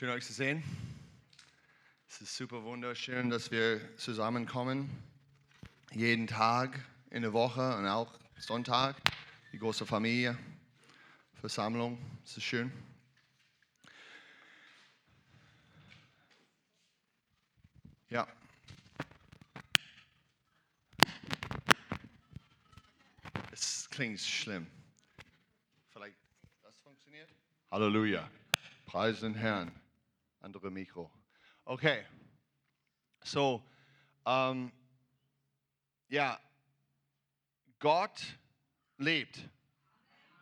Schön 0.00 0.08
euch 0.08 0.24
zu 0.24 0.32
sehen. 0.32 0.64
Es 2.08 2.22
ist 2.22 2.34
super 2.34 2.64
wunderschön, 2.64 3.28
dass 3.28 3.50
wir 3.50 3.82
zusammenkommen. 3.98 4.88
Jeden 5.92 6.26
Tag 6.26 6.82
in 7.10 7.20
der 7.20 7.34
Woche 7.34 7.76
und 7.76 7.86
auch 7.86 8.18
Sonntag. 8.38 8.96
Die 9.52 9.58
große 9.58 9.84
Familie, 9.84 10.38
Versammlung. 11.34 11.98
Es 12.24 12.34
ist 12.34 12.44
schön. 12.44 12.72
Ja. 18.08 18.26
Es 23.52 23.86
klingt 23.90 24.18
schlimm. 24.18 24.66
Vielleicht 25.92 26.16
das 26.62 26.80
funktioniert? 26.80 27.28
Halleluja. 27.70 28.30
Preis 28.86 29.20
den 29.20 29.34
Herrn. 29.34 29.79
Andere 30.40 30.70
Mikro. 30.70 31.10
Okay. 31.64 32.06
So, 33.22 33.62
ähm, 34.24 34.72
ja, 36.08 36.40
Gott 37.78 38.38
lebt. 38.96 39.38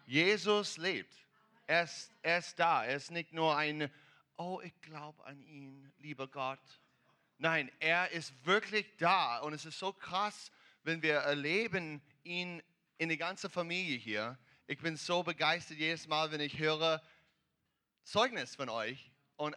Jesus 0.06 0.76
lebt. 0.76 1.14
Er 1.66 1.82
ist, 1.82 2.12
er 2.22 2.38
ist 2.38 2.58
da. 2.58 2.84
Er 2.84 2.96
ist 2.96 3.10
nicht 3.10 3.32
nur 3.32 3.56
ein, 3.56 3.92
oh, 4.36 4.60
ich 4.62 4.80
glaube 4.80 5.24
an 5.26 5.40
ihn, 5.40 5.92
lieber 5.98 6.28
Gott. 6.28 6.60
Nein, 7.36 7.70
er 7.80 8.10
ist 8.12 8.32
wirklich 8.46 8.96
da. 8.96 9.38
Und 9.40 9.52
es 9.52 9.64
ist 9.64 9.78
so 9.78 9.92
krass, 9.92 10.50
wenn 10.84 11.02
wir 11.02 11.16
erleben 11.16 12.00
ihn 12.22 12.62
in 12.98 13.08
die 13.08 13.18
ganze 13.18 13.50
Familie 13.50 13.96
hier. 13.96 14.38
Ich 14.66 14.78
bin 14.78 14.96
so 14.96 15.22
begeistert 15.22 15.78
jedes 15.78 16.06
Mal, 16.06 16.30
wenn 16.30 16.40
ich 16.40 16.58
höre 16.58 17.02
Zeugnis 18.04 18.54
von 18.54 18.68
euch 18.68 19.10
und 19.36 19.54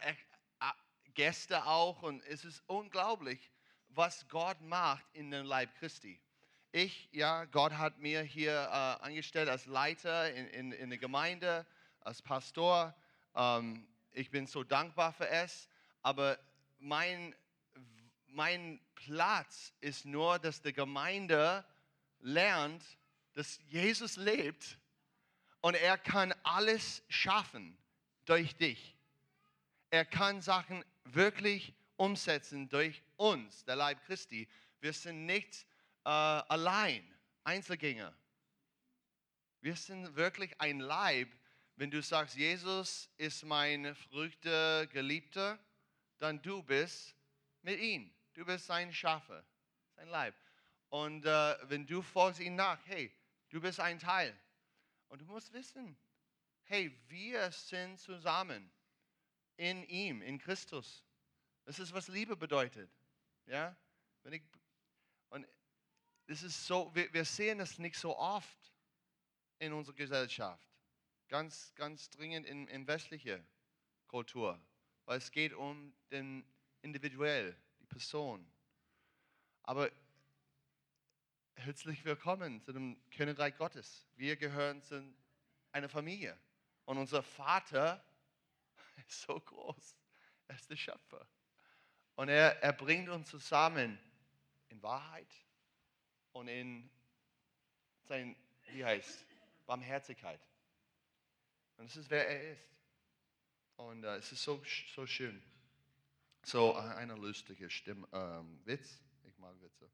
Gäste 1.14 1.66
auch. 1.66 2.02
Und 2.02 2.22
es 2.24 2.44
ist 2.44 2.62
unglaublich, 2.66 3.50
was 3.88 4.28
Gott 4.28 4.60
macht 4.62 5.04
in 5.12 5.30
dem 5.30 5.46
Leib 5.46 5.74
Christi. 5.76 6.20
Ich, 6.72 7.08
ja, 7.12 7.44
Gott 7.44 7.72
hat 7.74 7.98
mir 7.98 8.22
hier 8.22 8.52
äh, 8.52 9.04
angestellt 9.04 9.48
als 9.48 9.66
Leiter 9.66 10.32
in, 10.32 10.46
in, 10.48 10.72
in 10.72 10.90
der 10.90 10.98
Gemeinde, 10.98 11.66
als 12.00 12.22
Pastor. 12.22 12.94
Ähm, 13.34 13.86
ich 14.12 14.30
bin 14.30 14.46
so 14.46 14.64
dankbar 14.64 15.12
für 15.12 15.28
es. 15.28 15.68
Aber 16.00 16.38
mein, 16.78 17.34
mein 18.26 18.80
Platz 18.94 19.72
ist 19.80 20.04
nur, 20.04 20.38
dass 20.38 20.62
die 20.62 20.72
Gemeinde 20.72 21.64
lernt, 22.20 22.82
dass 23.34 23.60
Jesus 23.68 24.16
lebt 24.16 24.78
und 25.60 25.74
er 25.74 25.96
kann 25.98 26.34
alles 26.42 27.02
schaffen 27.08 27.76
durch 28.24 28.56
dich. 28.56 28.96
Er 29.90 30.04
kann 30.04 30.40
Sachen 30.40 30.84
wirklich 31.04 31.74
umsetzen 31.96 32.68
durch 32.68 33.02
uns, 33.16 33.64
der 33.64 33.76
Leib 33.76 34.04
Christi. 34.06 34.48
Wir 34.80 34.92
sind 34.92 35.26
nicht 35.26 35.66
äh, 36.04 36.08
allein, 36.08 37.08
Einzelgänger. 37.44 38.14
Wir 39.60 39.76
sind 39.76 40.16
wirklich 40.16 40.60
ein 40.60 40.80
Leib. 40.80 41.28
Wenn 41.76 41.90
du 41.90 42.02
sagst, 42.02 42.36
Jesus 42.36 43.08
ist 43.16 43.44
mein 43.44 43.94
Früchte 43.94 44.88
Geliebter, 44.92 45.58
dann 46.18 46.42
du 46.42 46.62
bist 46.62 47.14
mit 47.62 47.80
ihm. 47.80 48.12
Du 48.34 48.44
bist 48.44 48.66
sein 48.66 48.92
Schafe, 48.92 49.44
sein 49.96 50.08
Leib. 50.08 50.34
Und 50.88 51.24
äh, 51.24 51.56
wenn 51.68 51.86
du 51.86 52.02
folgst 52.02 52.40
ihm 52.40 52.56
nach, 52.56 52.78
hey, 52.86 53.12
du 53.50 53.60
bist 53.60 53.80
ein 53.80 53.98
Teil. 53.98 54.36
Und 55.08 55.20
du 55.20 55.24
musst 55.26 55.52
wissen, 55.52 55.96
hey, 56.64 56.96
wir 57.08 57.50
sind 57.52 57.98
zusammen 57.98 58.70
in 59.56 59.84
ihm, 59.84 60.22
in 60.22 60.38
Christus. 60.38 61.04
Das 61.64 61.78
ist, 61.78 61.92
was 61.92 62.08
Liebe 62.08 62.36
bedeutet. 62.36 62.90
Ja? 63.46 63.76
Wenn 64.22 64.34
ich, 64.34 64.42
und 65.30 65.46
das 66.26 66.42
ist 66.42 66.66
so, 66.66 66.94
wir, 66.94 67.12
wir 67.12 67.24
sehen 67.24 67.58
das 67.58 67.78
nicht 67.78 67.96
so 67.96 68.16
oft 68.16 68.72
in 69.58 69.72
unserer 69.72 69.94
Gesellschaft. 69.94 70.68
Ganz, 71.28 71.72
ganz 71.74 72.10
dringend 72.10 72.46
in, 72.46 72.68
in 72.68 72.86
westlicher 72.86 73.44
Kultur. 74.08 74.60
Weil 75.04 75.18
es 75.18 75.30
geht 75.30 75.52
um 75.52 75.94
den 76.10 76.44
individuell, 76.82 77.56
die 77.80 77.86
Person. 77.86 78.46
Aber 79.62 79.90
herzlich 81.54 82.04
willkommen 82.04 82.60
zu 82.60 82.72
dem 82.72 83.00
Königreich 83.10 83.56
Gottes. 83.56 84.06
Wir 84.16 84.36
gehören 84.36 84.82
zu 84.82 85.14
einer 85.70 85.88
Familie. 85.88 86.36
Und 86.84 86.98
unser 86.98 87.22
Vater 87.22 88.04
ist 89.08 89.22
so 89.26 89.40
groß. 89.40 89.96
Er 90.48 90.56
ist 90.56 90.70
der 90.70 90.76
Schöpfer. 90.76 91.26
Und 92.14 92.28
er, 92.28 92.62
er 92.62 92.72
bringt 92.72 93.08
uns 93.08 93.30
zusammen 93.30 93.98
in 94.68 94.82
Wahrheit 94.82 95.32
und 96.32 96.48
in 96.48 96.90
sein, 98.04 98.36
wie 98.68 98.84
heißt, 98.84 99.26
Barmherzigkeit. 99.66 100.40
Und 101.76 101.88
das 101.88 101.96
ist, 101.96 102.10
wer 102.10 102.28
er 102.28 102.52
ist. 102.52 102.68
Und 103.76 104.04
uh, 104.04 104.08
es 104.08 104.30
ist 104.32 104.42
so, 104.42 104.62
so 104.94 105.06
schön. 105.06 105.42
So, 106.44 106.76
uh, 106.76 106.78
eine 106.78 107.14
lustige 107.14 107.70
Stimme, 107.70 108.06
ähm, 108.12 108.60
Witz. 108.64 109.00
Ich 109.24 109.38
mag 109.38 109.58
Witze. 109.60 109.90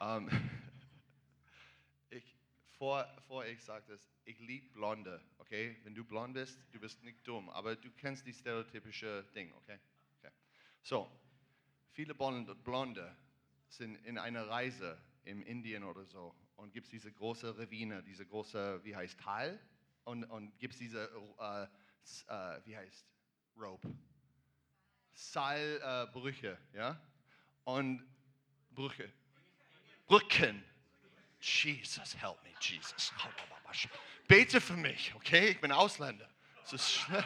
Ähm, 0.00 0.28
ich, 2.10 2.36
vor, 2.84 3.08
vor 3.26 3.46
ich 3.46 3.62
sage 3.64 3.82
das, 3.88 4.10
ich 4.26 4.38
liebe 4.40 4.68
Blonde, 4.74 5.18
okay? 5.38 5.74
Wenn 5.84 5.94
du 5.94 6.04
blond 6.04 6.34
bist, 6.34 6.58
du 6.70 6.78
bist 6.78 7.02
nicht 7.02 7.26
dumm, 7.26 7.48
aber 7.48 7.76
du 7.76 7.90
kennst 7.92 8.26
die 8.26 8.32
stereotypische 8.34 9.24
Ding, 9.34 9.50
okay? 9.54 9.78
okay. 10.18 10.30
So, 10.82 11.10
viele 11.92 12.14
Blonde, 12.14 13.16
sind 13.68 13.96
in 14.04 14.18
einer 14.18 14.46
Reise 14.48 14.98
in 15.24 15.40
Indien 15.40 15.82
oder 15.82 16.04
so 16.04 16.34
und 16.56 16.74
gibt 16.74 16.84
es 16.84 16.90
diese 16.90 17.10
große 17.10 17.56
Ravine, 17.56 18.02
diese 18.02 18.26
große, 18.26 18.84
wie 18.84 18.94
heißt, 18.94 19.18
Tal 19.18 19.58
und, 20.04 20.24
und 20.24 20.58
gibt 20.58 20.74
es 20.74 20.78
diese, 20.78 21.10
äh, 21.38 21.62
äh, 22.28 22.60
wie 22.66 22.76
heißt, 22.76 23.06
Rope, 23.56 23.94
Seilbrüche, 25.14 26.58
äh, 26.74 26.76
ja? 26.76 27.00
Und 27.64 28.06
Brüche, 28.72 29.10
Brücken. 30.06 30.62
Jesus, 31.44 32.14
help 32.14 32.42
me, 32.42 32.50
Jesus. 32.58 33.12
Bete 34.26 34.60
für 34.60 34.76
mich, 34.76 35.12
okay? 35.14 35.48
Ich 35.48 35.60
bin 35.60 35.72
Ausländer. 35.72 36.28
Es 36.64 36.72
ist 36.72 36.90
schlimm. 36.90 37.24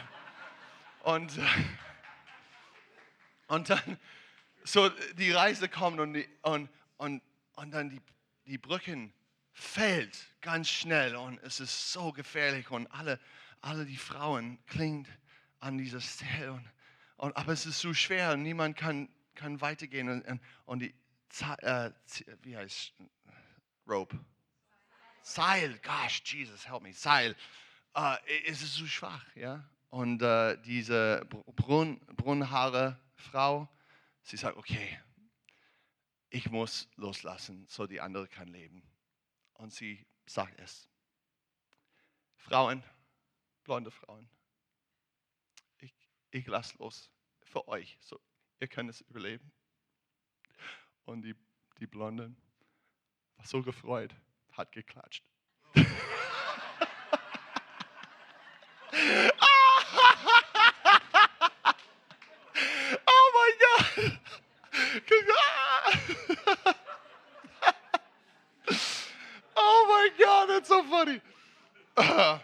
Und, 1.03 1.37
äh, 1.37 1.41
und 3.47 3.69
dann, 3.69 3.97
so 4.65 4.89
die 5.17 5.31
Reise 5.31 5.69
kommt 5.69 6.01
und, 6.01 6.13
die, 6.13 6.27
und, 6.41 6.69
und, 6.97 7.21
und 7.53 7.71
dann 7.71 7.89
die, 7.89 8.01
die 8.45 8.57
Brücken 8.57 9.13
fällt 9.53 10.17
ganz 10.41 10.69
schnell 10.69 11.15
und 11.15 11.39
es 11.39 11.61
ist 11.61 11.93
so 11.93 12.11
gefährlich 12.11 12.69
und 12.69 12.87
alle, 12.87 13.19
alle 13.61 13.85
die 13.85 13.97
Frauen 13.97 14.59
klingen 14.65 15.07
an 15.61 15.77
dieser 15.77 16.01
Stelle. 16.01 16.51
Und, 16.51 16.69
und, 17.15 17.37
aber 17.37 17.53
es 17.53 17.65
ist 17.65 17.79
so 17.79 17.93
schwer 17.93 18.33
und 18.33 18.43
niemand 18.43 18.75
kann, 18.75 19.07
kann 19.35 19.61
weitergehen. 19.61 20.09
Und, 20.09 20.41
und 20.65 20.79
die, 20.79 20.93
äh, 21.61 21.91
wie 22.41 22.57
heißt 22.57 22.93
Rope? 23.89 24.17
Seil, 25.21 25.79
gosh, 25.79 26.21
Jesus, 26.23 26.67
help 26.67 26.83
me, 26.83 26.93
Seil. 26.93 27.35
Uh, 27.95 28.15
es 28.45 28.61
ist 28.61 28.75
so 28.75 28.85
schwach, 28.85 29.25
ja. 29.35 29.67
Und 29.89 30.21
uh, 30.21 30.55
diese 30.63 31.25
Brun 31.55 31.99
Brunnhaare 32.15 32.99
Frau, 33.15 33.67
sie 34.21 34.37
sagt, 34.37 34.57
okay, 34.57 34.99
ich 36.29 36.49
muss 36.49 36.87
loslassen, 36.95 37.65
so 37.67 37.87
die 37.87 37.99
andere 37.99 38.27
kann 38.27 38.47
leben. 38.47 38.83
Und 39.53 39.73
sie 39.73 40.05
sagt 40.25 40.59
es. 40.59 40.87
Frauen, 42.35 42.83
blonde 43.63 43.91
Frauen, 43.91 44.29
ich, 45.79 45.93
ich 46.31 46.47
lasse 46.47 46.77
los 46.77 47.09
für 47.43 47.67
euch, 47.67 47.97
so 48.01 48.19
ihr 48.59 48.67
könnt 48.67 48.89
es 48.89 49.01
überleben. 49.01 49.51
Und 51.05 51.23
die, 51.23 51.35
die 51.79 51.87
Blonde 51.87 52.35
war 53.39 53.45
so 53.45 53.63
gefreut 53.63 54.13
hat 54.51 54.71
geklatscht. 54.73 55.23
oh 55.75 55.81
mein 63.35 63.53
Gott! 63.63 63.85
oh 69.55 69.85
mein 69.87 70.11
Gott, 70.17 70.49
that's 70.49 70.67
so 70.67 70.83
funny. 70.83 71.21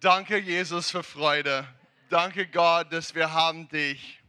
Danke, 0.00 0.36
Jesus, 0.38 0.90
für 0.90 1.02
Freude. 1.02 1.66
Danke, 2.10 2.46
Gott, 2.46 2.92
dass 2.92 3.14
wir 3.14 3.32
haben 3.32 3.66
dich. 3.68 4.21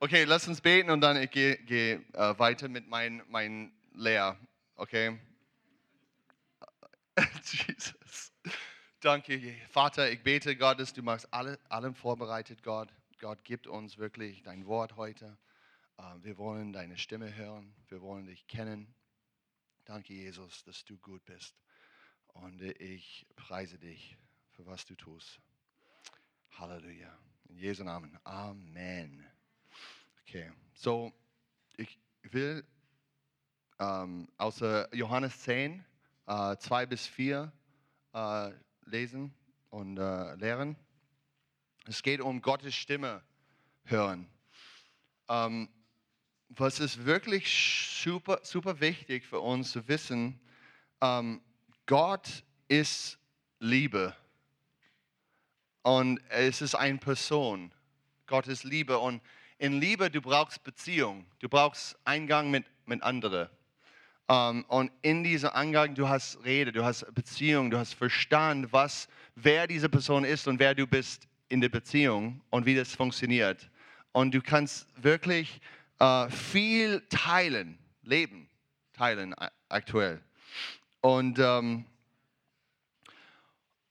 Okay, 0.00 0.22
lass 0.22 0.46
uns 0.46 0.60
beten 0.60 0.90
und 0.90 1.00
dann 1.00 1.20
ich 1.20 1.32
gehe 1.32 1.56
geh, 1.56 1.94
äh, 2.12 2.38
weiter 2.38 2.68
mit 2.68 2.86
meinem 2.86 3.20
mein 3.28 3.72
Lehr. 3.94 4.38
Okay? 4.76 5.18
Jesus. 7.42 8.32
Danke, 9.00 9.56
Vater. 9.70 10.08
Ich 10.08 10.22
bete, 10.22 10.54
Gott, 10.54 10.78
dass 10.78 10.92
du 10.92 11.02
machst 11.02 11.26
alle, 11.34 11.58
allem 11.68 11.96
vorbereitet, 11.96 12.62
Gott. 12.62 12.88
Gott, 13.18 13.42
gibt 13.42 13.66
uns 13.66 13.98
wirklich 13.98 14.44
dein 14.44 14.66
Wort 14.66 14.96
heute. 14.96 15.36
Ähm, 15.98 16.22
wir 16.22 16.38
wollen 16.38 16.72
deine 16.72 16.96
Stimme 16.96 17.34
hören. 17.34 17.74
Wir 17.88 18.00
wollen 18.00 18.26
dich 18.26 18.46
kennen. 18.46 18.94
Danke, 19.84 20.14
Jesus, 20.14 20.62
dass 20.62 20.84
du 20.84 20.96
gut 20.98 21.24
bist. 21.24 21.56
Und 22.28 22.62
ich 22.62 23.26
preise 23.34 23.78
dich 23.78 24.16
für 24.52 24.64
was 24.64 24.84
du 24.84 24.94
tust. 24.94 25.40
Halleluja. 26.52 27.18
In 27.48 27.56
Jesu 27.56 27.82
Namen. 27.82 28.16
Amen. 28.22 29.27
Okay, 30.28 30.50
so 30.74 31.10
ich 31.78 31.98
will 32.20 32.62
ähm, 33.78 34.28
aus 34.36 34.62
Johannes 34.92 35.40
10, 35.40 35.82
äh, 36.26 36.56
2 36.58 36.84
bis 36.84 37.06
4 37.06 37.50
äh, 38.12 38.50
lesen 38.84 39.32
und 39.70 39.96
äh, 39.96 40.34
lehren. 40.34 40.76
Es 41.86 42.02
geht 42.02 42.20
um 42.20 42.42
Gottes 42.42 42.74
Stimme 42.74 43.22
hören. 43.84 44.28
Ähm, 45.30 45.70
was 46.50 46.78
ist 46.78 47.06
wirklich 47.06 47.50
super, 48.02 48.40
super 48.42 48.80
wichtig 48.80 49.24
für 49.24 49.40
uns 49.40 49.72
zu 49.72 49.88
wissen, 49.88 50.38
ähm, 51.00 51.40
Gott 51.86 52.44
ist 52.68 53.18
Liebe. 53.60 54.14
Und 55.80 56.20
es 56.28 56.60
ist 56.60 56.74
eine 56.74 56.98
Person. 56.98 57.72
Gott 58.26 58.46
ist 58.46 58.64
Liebe. 58.64 58.98
Und 58.98 59.22
in 59.58 59.80
Liebe, 59.80 60.10
du 60.10 60.20
brauchst 60.20 60.62
Beziehung. 60.62 61.26
Du 61.40 61.48
brauchst 61.48 61.96
Eingang 62.04 62.50
mit, 62.50 62.64
mit 62.86 63.02
anderen. 63.02 63.48
Um, 64.30 64.36
ähm, 64.36 64.64
und 64.68 64.92
in 65.00 65.24
diesem 65.24 65.50
Eingang, 65.50 65.94
du 65.94 66.06
hast 66.06 66.44
Rede, 66.44 66.70
du 66.70 66.84
hast 66.84 67.06
Beziehung, 67.14 67.70
du 67.70 67.78
hast 67.78 67.94
Verstand, 67.94 68.70
was, 68.72 69.08
wer 69.34 69.66
diese 69.66 69.88
Person 69.88 70.24
ist 70.24 70.46
und 70.46 70.58
wer 70.58 70.74
du 70.74 70.86
bist 70.86 71.26
in 71.48 71.62
der 71.62 71.70
Beziehung 71.70 72.42
und 72.50 72.66
wie 72.66 72.74
das 72.74 72.94
funktioniert. 72.94 73.70
Und 74.12 74.34
du 74.34 74.42
kannst 74.42 74.86
wirklich 75.02 75.60
uh, 76.00 76.28
viel 76.28 77.00
teilen, 77.08 77.78
Leben 78.02 78.50
teilen 78.92 79.34
aktuell. 79.68 80.20
Und, 81.00 81.38
um, 81.38 81.44
ähm, 81.44 81.84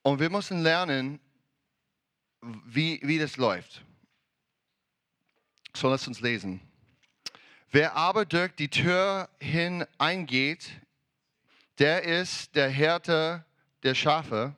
und 0.04 0.20
wir 0.20 0.30
müssen 0.30 0.62
lernen, 0.62 1.20
wie, 2.42 3.00
wie 3.04 3.18
das 3.18 3.38
läuft. 3.38 3.84
So, 5.80 5.90
lass 5.90 6.08
uns 6.08 6.22
lesen. 6.22 6.60
Wer 7.70 7.96
aber 7.96 8.26
durch 8.26 8.52
die 8.56 8.68
Tür 8.68 9.30
hineingeht, 9.40 10.72
der 11.78 12.02
ist 12.02 12.56
der 12.56 12.68
Härte 12.68 13.46
der 13.84 13.94
Schafe. 13.94 14.56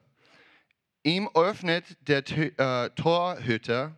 Ihm 1.04 1.30
öffnet 1.34 1.98
der 2.08 2.24
äh, 2.30 2.90
Torhüter. 2.92 3.98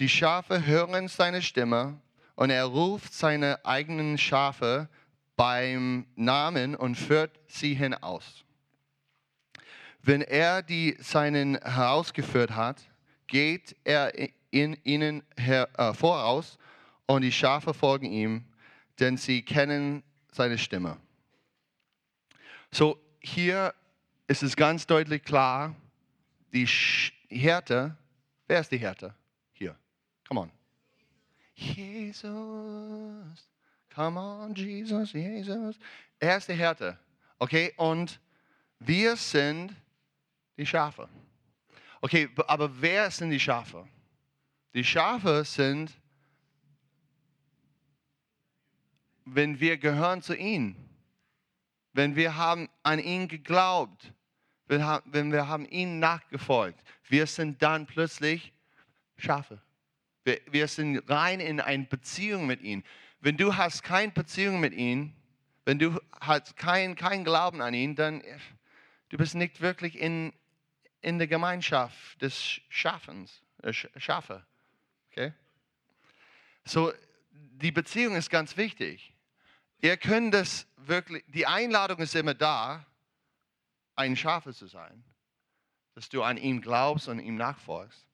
Die 0.00 0.08
Schafe 0.08 0.66
hören 0.66 1.06
seine 1.06 1.42
Stimme 1.42 2.00
und 2.34 2.50
er 2.50 2.64
ruft 2.64 3.14
seine 3.14 3.64
eigenen 3.64 4.18
Schafe 4.18 4.88
beim 5.36 6.08
Namen 6.16 6.74
und 6.74 6.96
führt 6.96 7.38
sie 7.46 7.74
hinaus. 7.74 8.44
Wenn 10.02 10.22
er 10.22 10.64
die 10.64 10.96
seinen 10.98 11.56
herausgeführt 11.62 12.50
hat, 12.56 12.82
geht 13.28 13.76
er 13.84 14.12
in 14.50 14.78
ihnen 14.84 15.22
her, 15.36 15.68
äh, 15.78 15.92
voraus 15.92 16.58
und 17.06 17.22
die 17.22 17.32
Schafe 17.32 17.74
folgen 17.74 18.06
ihm, 18.06 18.44
denn 18.98 19.16
sie 19.16 19.42
kennen 19.42 20.02
seine 20.32 20.58
Stimme. 20.58 20.98
So, 22.70 22.98
hier 23.20 23.74
ist 24.26 24.42
es 24.42 24.56
ganz 24.56 24.86
deutlich 24.86 25.22
klar, 25.22 25.74
die 26.52 26.66
Härte, 27.28 27.96
wer 28.46 28.60
ist 28.60 28.70
die 28.70 28.78
Härte? 28.78 29.14
Hier, 29.52 29.76
come 30.26 30.40
on. 30.40 30.50
Jesus, 31.54 33.48
come 33.92 34.20
on, 34.20 34.54
Jesus, 34.54 35.12
Jesus. 35.12 35.78
Er 36.20 36.36
ist 36.36 36.48
die 36.48 36.54
Härte, 36.54 36.98
okay? 37.38 37.72
Und 37.76 38.20
wir 38.78 39.16
sind 39.16 39.74
die 40.56 40.66
Schafe. 40.66 41.08
Okay, 42.00 42.28
aber 42.46 42.70
wer 42.80 43.10
sind 43.10 43.30
die 43.30 43.40
Schafe? 43.40 43.88
Die 44.78 44.84
Schafe 44.84 45.44
sind, 45.44 45.92
wenn 49.24 49.58
wir 49.58 49.76
gehören 49.76 50.22
zu 50.22 50.36
ihm, 50.36 50.76
wenn 51.94 52.14
wir 52.14 52.36
haben 52.36 52.68
an 52.84 53.00
ihn 53.00 53.26
geglaubt, 53.26 54.12
wenn 54.68 55.32
wir 55.32 55.48
haben 55.48 55.66
ihn 55.66 55.98
nachgefolgt, 55.98 56.78
wir 57.08 57.26
sind 57.26 57.60
dann 57.60 57.86
plötzlich 57.86 58.52
Schafe. 59.16 59.60
Wir, 60.22 60.40
wir 60.48 60.68
sind 60.68 60.98
rein 61.10 61.40
in 61.40 61.58
eine 61.58 61.82
Beziehung 61.82 62.46
mit 62.46 62.62
ihm. 62.62 62.84
Wenn 63.18 63.36
du 63.36 63.56
hast 63.56 63.82
keine 63.82 64.12
Beziehung 64.12 64.60
mit 64.60 64.74
ihm, 64.74 65.12
wenn 65.64 65.80
du 65.80 66.00
hast 66.20 66.56
keinen 66.56 66.94
kein 66.94 67.24
Glauben 67.24 67.62
an 67.62 67.74
ihn, 67.74 67.96
dann 67.96 68.22
du 69.08 69.16
bist 69.16 69.34
nicht 69.34 69.60
wirklich 69.60 69.98
in, 69.98 70.32
in 71.00 71.18
der 71.18 71.26
Gemeinschaft 71.26 72.22
des 72.22 72.60
Schaffens, 72.68 73.42
äh, 73.64 73.72
Schafe. 73.72 74.46
Okay? 75.18 75.32
So, 76.64 76.92
die 77.32 77.72
Beziehung 77.72 78.14
ist 78.14 78.30
ganz 78.30 78.56
wichtig. 78.56 79.12
Ihr 79.80 79.96
könnt 79.96 80.32
das 80.32 80.66
wirklich, 80.76 81.24
die 81.26 81.46
Einladung 81.46 81.98
ist 81.98 82.14
immer 82.14 82.34
da, 82.34 82.86
ein 83.96 84.16
Schafe 84.16 84.54
zu 84.54 84.66
sein, 84.66 85.02
dass 85.94 86.08
du 86.08 86.22
an 86.22 86.36
ihn 86.36 86.60
glaubst 86.60 87.08
und 87.08 87.18
ihm 87.18 87.34
nachfolgst. 87.34 88.06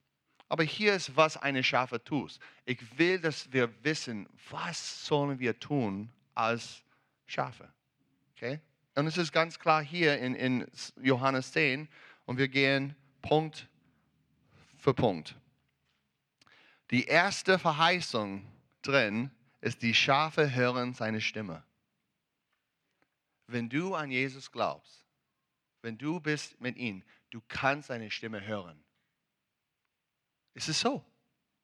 Aber 0.49 0.63
hier 0.63 0.95
ist, 0.95 1.15
was 1.17 1.37
eine 1.37 1.63
Schafe 1.63 2.03
tut. 2.03 2.39
Ich 2.65 2.79
will, 2.99 3.19
dass 3.19 3.53
wir 3.53 3.71
wissen, 3.85 4.27
was 4.51 5.07
sollen 5.07 5.39
wir 5.39 5.59
tun 5.59 6.11
als 6.35 6.83
Schafe. 7.27 7.69
Okay? 8.35 8.61
Und 8.95 9.07
es 9.07 9.19
ist 9.19 9.33
ganz 9.33 9.59
klar 9.59 9.83
hier 9.83 10.19
in, 10.19 10.35
in 10.35 10.67
Johannes 11.03 11.53
10 11.53 11.89
und 12.25 12.39
wir 12.39 12.49
gehen 12.49 12.95
Punkt 13.21 13.69
für 14.79 14.95
Punkt. 14.95 15.35
Die 16.91 17.05
erste 17.05 17.59
Verheißung 17.59 18.47
drin 18.83 19.31
ist, 19.61 19.83
die 19.83 19.95
Schafe 19.95 20.55
hören 20.55 20.95
seine 20.95 21.21
Stimme. 21.21 21.65
Wenn 23.47 23.69
du 23.69 23.95
an 23.95 24.11
Jesus 24.11 24.51
glaubst, 24.51 25.05
wenn 25.83 25.99
du 25.99 26.21
bist 26.21 26.61
mit 26.61 26.77
ihm, 26.77 27.03
du 27.31 27.43
kannst 27.49 27.89
seine 27.89 28.11
Stimme 28.11 28.47
hören. 28.47 28.83
Es 30.55 30.69
ist 30.69 30.81
so. 30.81 31.05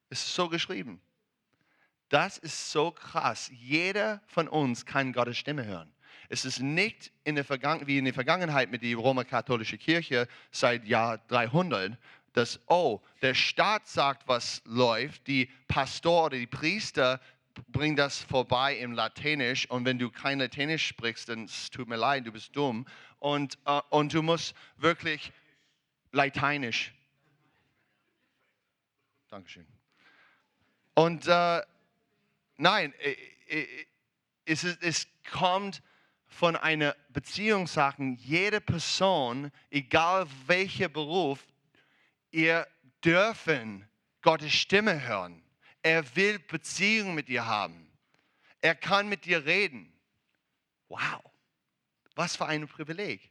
Es 0.08 0.24
ist 0.24 0.34
so 0.34 0.48
geschrieben. 0.48 1.00
Das 2.08 2.38
ist 2.38 2.72
so 2.72 2.90
krass. 2.90 3.50
Jeder 3.54 4.20
von 4.26 4.48
uns 4.48 4.84
kann 4.84 5.12
Gottes 5.12 5.38
Stimme 5.38 5.64
hören. 5.64 5.92
Es 6.28 6.44
ist 6.44 6.60
nicht 6.60 7.12
in 7.24 7.34
der 7.34 7.48
wie 7.86 7.98
in 7.98 8.04
der 8.04 8.14
Vergangenheit 8.14 8.70
mit 8.70 8.82
der 8.82 8.96
römerkatholischen 8.96 9.78
Kirche 9.78 10.28
seit 10.50 10.84
Jahr 10.84 11.18
300, 11.28 11.96
dass, 12.32 12.60
oh, 12.66 13.00
der 13.22 13.34
Staat 13.34 13.88
sagt, 13.88 14.28
was 14.28 14.62
läuft, 14.64 15.26
die 15.26 15.50
Pastor 15.68 16.26
oder 16.26 16.38
die 16.38 16.46
Priester 16.46 17.20
bringen 17.68 17.96
das 17.96 18.18
vorbei 18.18 18.76
im 18.76 18.92
Latinisch 18.92 19.68
und 19.68 19.84
wenn 19.84 19.98
du 19.98 20.10
kein 20.10 20.38
Latinisch 20.38 20.86
sprichst, 20.86 21.28
dann 21.28 21.44
es 21.44 21.70
tut 21.70 21.88
mir 21.88 21.96
leid, 21.96 22.26
du 22.26 22.32
bist 22.32 22.54
dumm 22.54 22.86
und, 23.18 23.58
uh, 23.66 23.80
und 23.90 24.12
du 24.14 24.22
musst 24.22 24.54
wirklich 24.76 25.32
Lateinisch. 26.12 26.92
Dankeschön. 29.28 29.66
Und 30.94 31.28
uh, 31.28 31.60
nein, 32.56 32.92
es, 34.44 34.64
es 34.64 35.06
kommt 35.30 35.82
von 36.26 36.56
einer 36.56 36.96
Beziehungssache. 37.10 38.02
Jede 38.18 38.60
Person, 38.60 39.52
egal 39.70 40.26
welcher 40.46 40.88
Beruf, 40.88 41.46
ihr 42.30 42.66
dürfen 43.04 43.88
Gottes 44.22 44.52
Stimme 44.52 45.06
hören. 45.06 45.42
Er 45.82 46.16
will 46.16 46.38
Beziehung 46.38 47.14
mit 47.14 47.28
dir 47.28 47.46
haben. 47.46 47.90
Er 48.60 48.74
kann 48.74 49.08
mit 49.08 49.24
dir 49.24 49.44
reden. 49.44 49.92
Wow, 50.88 51.22
was 52.14 52.36
für 52.36 52.46
ein 52.46 52.66
Privileg. 52.68 53.30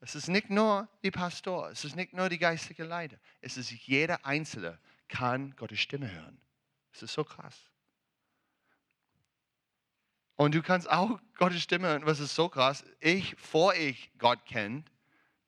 Es 0.00 0.14
ist 0.14 0.28
nicht 0.28 0.48
nur 0.48 0.88
die 1.02 1.10
Pastor, 1.10 1.70
es 1.70 1.84
ist 1.84 1.96
nicht 1.96 2.12
nur 2.12 2.28
die 2.28 2.38
geistige 2.38 2.84
Leiter, 2.84 3.18
es 3.40 3.56
ist 3.56 3.70
jeder 3.70 4.24
Einzelne 4.24 4.78
kann 5.08 5.56
Gottes 5.56 5.80
Stimme 5.80 6.10
hören. 6.10 6.40
Es 6.92 7.02
ist 7.02 7.14
so 7.14 7.24
krass. 7.24 7.56
Und 10.36 10.54
du 10.54 10.62
kannst 10.62 10.88
auch 10.88 11.18
Gottes 11.36 11.62
Stimme 11.62 11.88
hören, 11.88 12.06
was 12.06 12.20
ist 12.20 12.34
so 12.34 12.48
krass. 12.48 12.84
Ich, 13.00 13.34
vor 13.36 13.74
ich 13.74 14.10
Gott 14.18 14.44
kennt, 14.46 14.88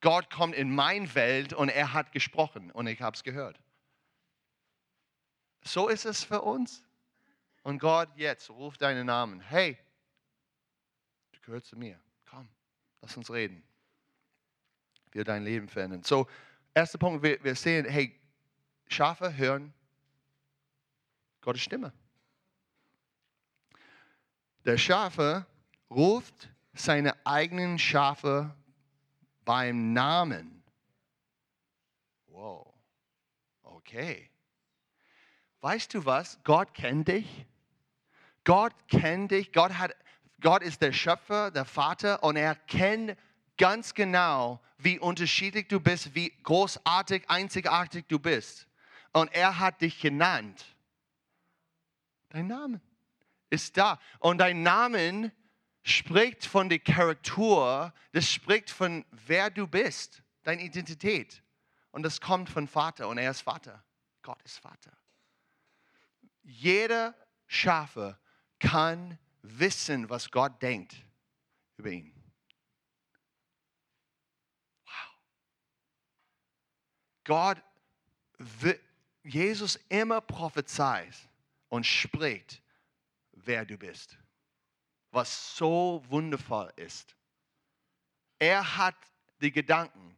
Gott 0.01 0.31
kommt 0.31 0.55
in 0.55 0.75
meine 0.75 1.15
Welt 1.15 1.53
und 1.53 1.69
er 1.69 1.93
hat 1.93 2.13
gesprochen 2.13 2.71
und 2.71 2.87
ich 2.87 3.01
habe 3.01 3.15
es 3.15 3.23
gehört. 3.23 3.61
So 5.63 5.89
ist 5.89 6.07
es 6.07 6.25
für 6.25 6.41
uns. 6.41 6.83
Und 7.63 7.79
Gott 7.79 8.09
jetzt 8.17 8.49
ruft 8.49 8.81
deinen 8.81 9.07
Namen. 9.07 9.41
Hey, 9.41 9.77
du 11.33 11.41
gehörst 11.43 11.67
zu 11.67 11.77
mir. 11.77 12.01
Komm, 12.29 12.49
lass 13.03 13.17
uns 13.17 13.31
reden. 13.31 13.63
wird 15.13 15.29
dein 15.29 15.45
Leben 15.45 15.69
verändern. 15.69 16.03
So, 16.03 16.27
erster 16.73 16.97
Punkt, 16.97 17.23
wir, 17.23 17.43
wir 17.45 17.55
sehen, 17.55 17.85
hey, 17.85 18.19
Schafe 18.89 19.37
hören 19.37 19.75
Gottes 21.43 21.63
Stimme. 21.63 21.93
Der 24.65 24.79
Schafe 24.79 25.47
ruft 25.91 26.49
seine 26.73 27.15
eigenen 27.27 27.79
Schafe 27.79 28.55
beim 29.45 29.93
Namen. 29.93 30.63
Wow. 32.27 32.73
Okay. 33.63 34.31
Weißt 35.61 35.93
du 35.95 36.05
was? 36.05 36.39
Gott 36.45 36.75
kennt 36.75 37.09
dich. 37.09 37.47
Gott 38.45 38.73
kennt 38.89 39.31
dich. 39.31 39.53
Gott, 39.53 39.73
hat, 39.79 39.95
Gott 40.41 40.63
ist 40.63 40.81
der 40.81 40.93
Schöpfer, 40.93 41.51
der 41.51 41.65
Vater 41.65 42.23
und 42.23 42.37
er 42.37 42.55
kennt 42.55 43.17
ganz 43.59 43.95
genau, 43.95 44.61
wie 44.79 44.99
unterschiedlich 44.99 45.69
du 45.69 45.81
bist, 45.81 46.15
wie 46.15 46.33
großartig, 46.43 47.29
einzigartig 47.29 48.07
du 48.09 48.19
bist. 48.19 48.67
Und 49.13 49.33
er 49.35 49.59
hat 49.59 49.83
dich 49.83 50.01
genannt. 50.01 50.65
Dein 52.31 52.47
Name 52.47 52.81
ist 53.51 53.77
da. 53.77 53.99
Und 54.21 54.39
dein 54.39 54.63
Name 54.63 55.33
spricht 55.83 56.47
von 56.47 56.69
der 56.69 56.79
Charakter, 56.79 57.95
das 58.13 58.31
spricht 58.31 58.71
von 58.71 59.05
wer 59.11 59.51
du 59.51 59.67
bist, 59.67 60.23
deine 60.43 60.63
Identität. 60.63 61.43
Und 61.91 62.03
das 62.03 62.21
kommt 62.21 62.49
von 62.49 62.69
Vater 62.69 63.09
und 63.09 63.19
er 63.19 63.31
ist 63.31 63.41
Vater. 63.41 63.85
Gott 64.23 64.41
ist 64.43 64.59
Vater. 64.59 64.97
Jeder 66.43 67.15
Schafe 67.47 68.19
kann 68.59 69.19
wissen, 69.43 70.09
was 70.09 70.31
Gott 70.31 70.61
denkt 70.63 70.95
über 71.77 71.91
ihn. 71.91 72.13
Wow. 74.85 74.93
Gott, 77.25 77.63
Jesus 79.23 79.77
immer 79.89 80.21
prophezeit 80.21 81.15
und 81.69 81.87
spricht, 81.87 82.63
wer 83.33 83.65
du 83.65 83.77
bist. 83.77 84.19
Was 85.11 85.57
so 85.57 86.03
wundervoll 86.09 86.73
ist. 86.77 87.17
Er 88.39 88.77
hat 88.77 88.97
die 89.41 89.53
Gedanken. 89.53 90.17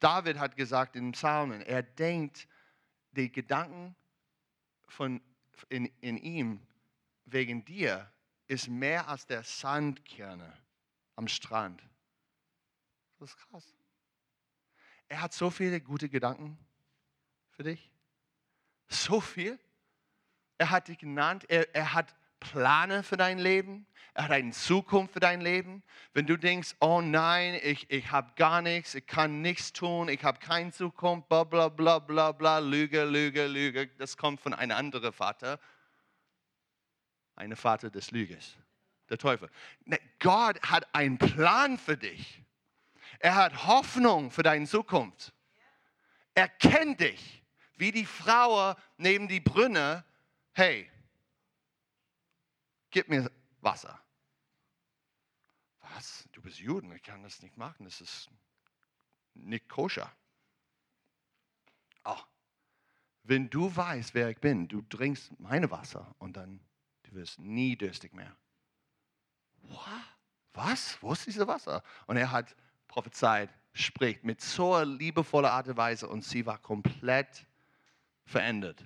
David 0.00 0.38
hat 0.38 0.56
gesagt 0.56 0.96
in 0.96 1.12
Psalmen, 1.12 1.62
er 1.62 1.82
denkt 1.82 2.46
die 3.12 3.30
Gedanken 3.30 3.94
von, 4.88 5.20
in, 5.68 5.86
in 6.00 6.18
ihm 6.18 6.66
wegen 7.24 7.64
dir 7.64 8.10
ist 8.46 8.68
mehr 8.68 9.08
als 9.08 9.26
der 9.26 9.42
Sandkerne 9.42 10.52
am 11.16 11.28
Strand. 11.28 11.82
Das 13.18 13.30
ist 13.30 13.38
krass. 13.38 13.74
Er 15.08 15.22
hat 15.22 15.32
so 15.32 15.50
viele 15.50 15.80
gute 15.80 16.08
Gedanken 16.08 16.58
für 17.50 17.62
dich. 17.62 17.90
So 18.88 19.20
viel. 19.20 19.58
Er 20.58 20.70
hat 20.70 20.88
dich 20.88 20.98
genannt. 20.98 21.44
Er, 21.48 21.74
er 21.74 21.94
hat 21.94 22.14
Pläne 22.44 23.02
für 23.02 23.16
dein 23.16 23.38
Leben. 23.38 23.86
Er 24.12 24.24
hat 24.24 24.30
eine 24.30 24.52
Zukunft 24.52 25.14
für 25.14 25.20
dein 25.20 25.40
Leben. 25.40 25.82
Wenn 26.12 26.26
du 26.26 26.36
denkst, 26.36 26.76
oh 26.78 27.00
nein, 27.00 27.58
ich, 27.62 27.90
ich 27.90 28.12
habe 28.12 28.32
gar 28.36 28.62
nichts, 28.62 28.94
ich 28.94 29.06
kann 29.06 29.40
nichts 29.40 29.72
tun, 29.72 30.08
ich 30.08 30.22
habe 30.22 30.38
keine 30.38 30.70
Zukunft, 30.70 31.28
bla 31.28 31.42
bla 31.42 31.68
bla 31.68 31.98
bla 31.98 32.30
bla, 32.30 32.58
Lüge, 32.58 33.04
Lüge, 33.04 33.46
Lüge, 33.46 33.88
das 33.98 34.16
kommt 34.16 34.40
von 34.40 34.54
einem 34.54 34.76
anderen 34.76 35.12
Vater. 35.12 35.58
Ein 37.34 37.56
Vater 37.56 37.90
des 37.90 38.12
Lüges, 38.12 38.56
der 39.08 39.18
Teufel. 39.18 39.50
Gott 40.20 40.60
hat 40.62 40.94
einen 40.94 41.18
Plan 41.18 41.76
für 41.76 41.96
dich. 41.96 42.40
Er 43.18 43.34
hat 43.34 43.66
Hoffnung 43.66 44.30
für 44.30 44.44
deine 44.44 44.66
Zukunft. 44.66 45.32
Er 46.34 46.48
kennt 46.48 47.00
dich, 47.00 47.42
wie 47.76 47.90
die 47.90 48.06
Frau 48.06 48.74
neben 48.96 49.26
die 49.26 49.40
Brünne. 49.40 50.04
Hey, 50.52 50.88
gib 52.94 53.08
mir 53.08 53.28
Wasser. 53.60 54.00
Was? 55.80 56.28
Du 56.30 56.40
bist 56.40 56.60
Juden, 56.60 56.92
ich 56.92 57.02
kann 57.02 57.24
das 57.24 57.42
nicht 57.42 57.56
machen, 57.56 57.84
das 57.84 58.00
ist 58.00 58.30
nicht 59.34 59.68
koscher. 59.68 60.10
Oh, 62.04 62.20
wenn 63.24 63.50
du 63.50 63.74
weißt, 63.74 64.14
wer 64.14 64.30
ich 64.30 64.38
bin, 64.38 64.68
du 64.68 64.80
trinkst 64.82 65.38
meine 65.40 65.70
Wasser 65.72 66.14
und 66.18 66.36
dann 66.36 66.60
du 67.02 67.14
wirst 67.14 67.40
nie 67.40 67.76
durstig 67.76 68.14
mehr. 68.14 68.36
Was? 70.52 70.96
Wo 71.02 71.12
ist 71.12 71.26
dieses 71.26 71.46
Wasser? 71.48 71.82
Und 72.06 72.16
er 72.16 72.30
hat 72.30 72.54
prophezeit, 72.86 73.50
spricht 73.72 74.22
mit 74.22 74.40
so 74.40 74.80
liebevoller 74.82 75.50
Art 75.50 75.66
und 75.66 75.76
Weise 75.76 76.08
und 76.08 76.22
sie 76.22 76.46
war 76.46 76.58
komplett 76.58 77.44
verändert. 78.24 78.84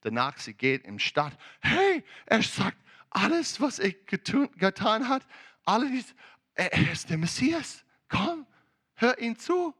Danach, 0.00 0.38
sie 0.38 0.54
geht 0.54 0.84
im 0.84 0.98
Stadt, 0.98 1.38
hey, 1.60 2.04
er 2.26 2.42
sagt, 2.42 2.78
alles, 3.10 3.60
was 3.60 3.78
er 3.78 3.92
getun, 3.92 4.50
getan 4.56 5.08
hat, 5.08 5.26
alles, 5.64 6.14
er 6.54 6.92
ist 6.92 7.10
der 7.10 7.18
Messias. 7.18 7.84
Komm, 8.08 8.46
hör 8.94 9.18
ihn 9.18 9.36
zu. 9.36 9.74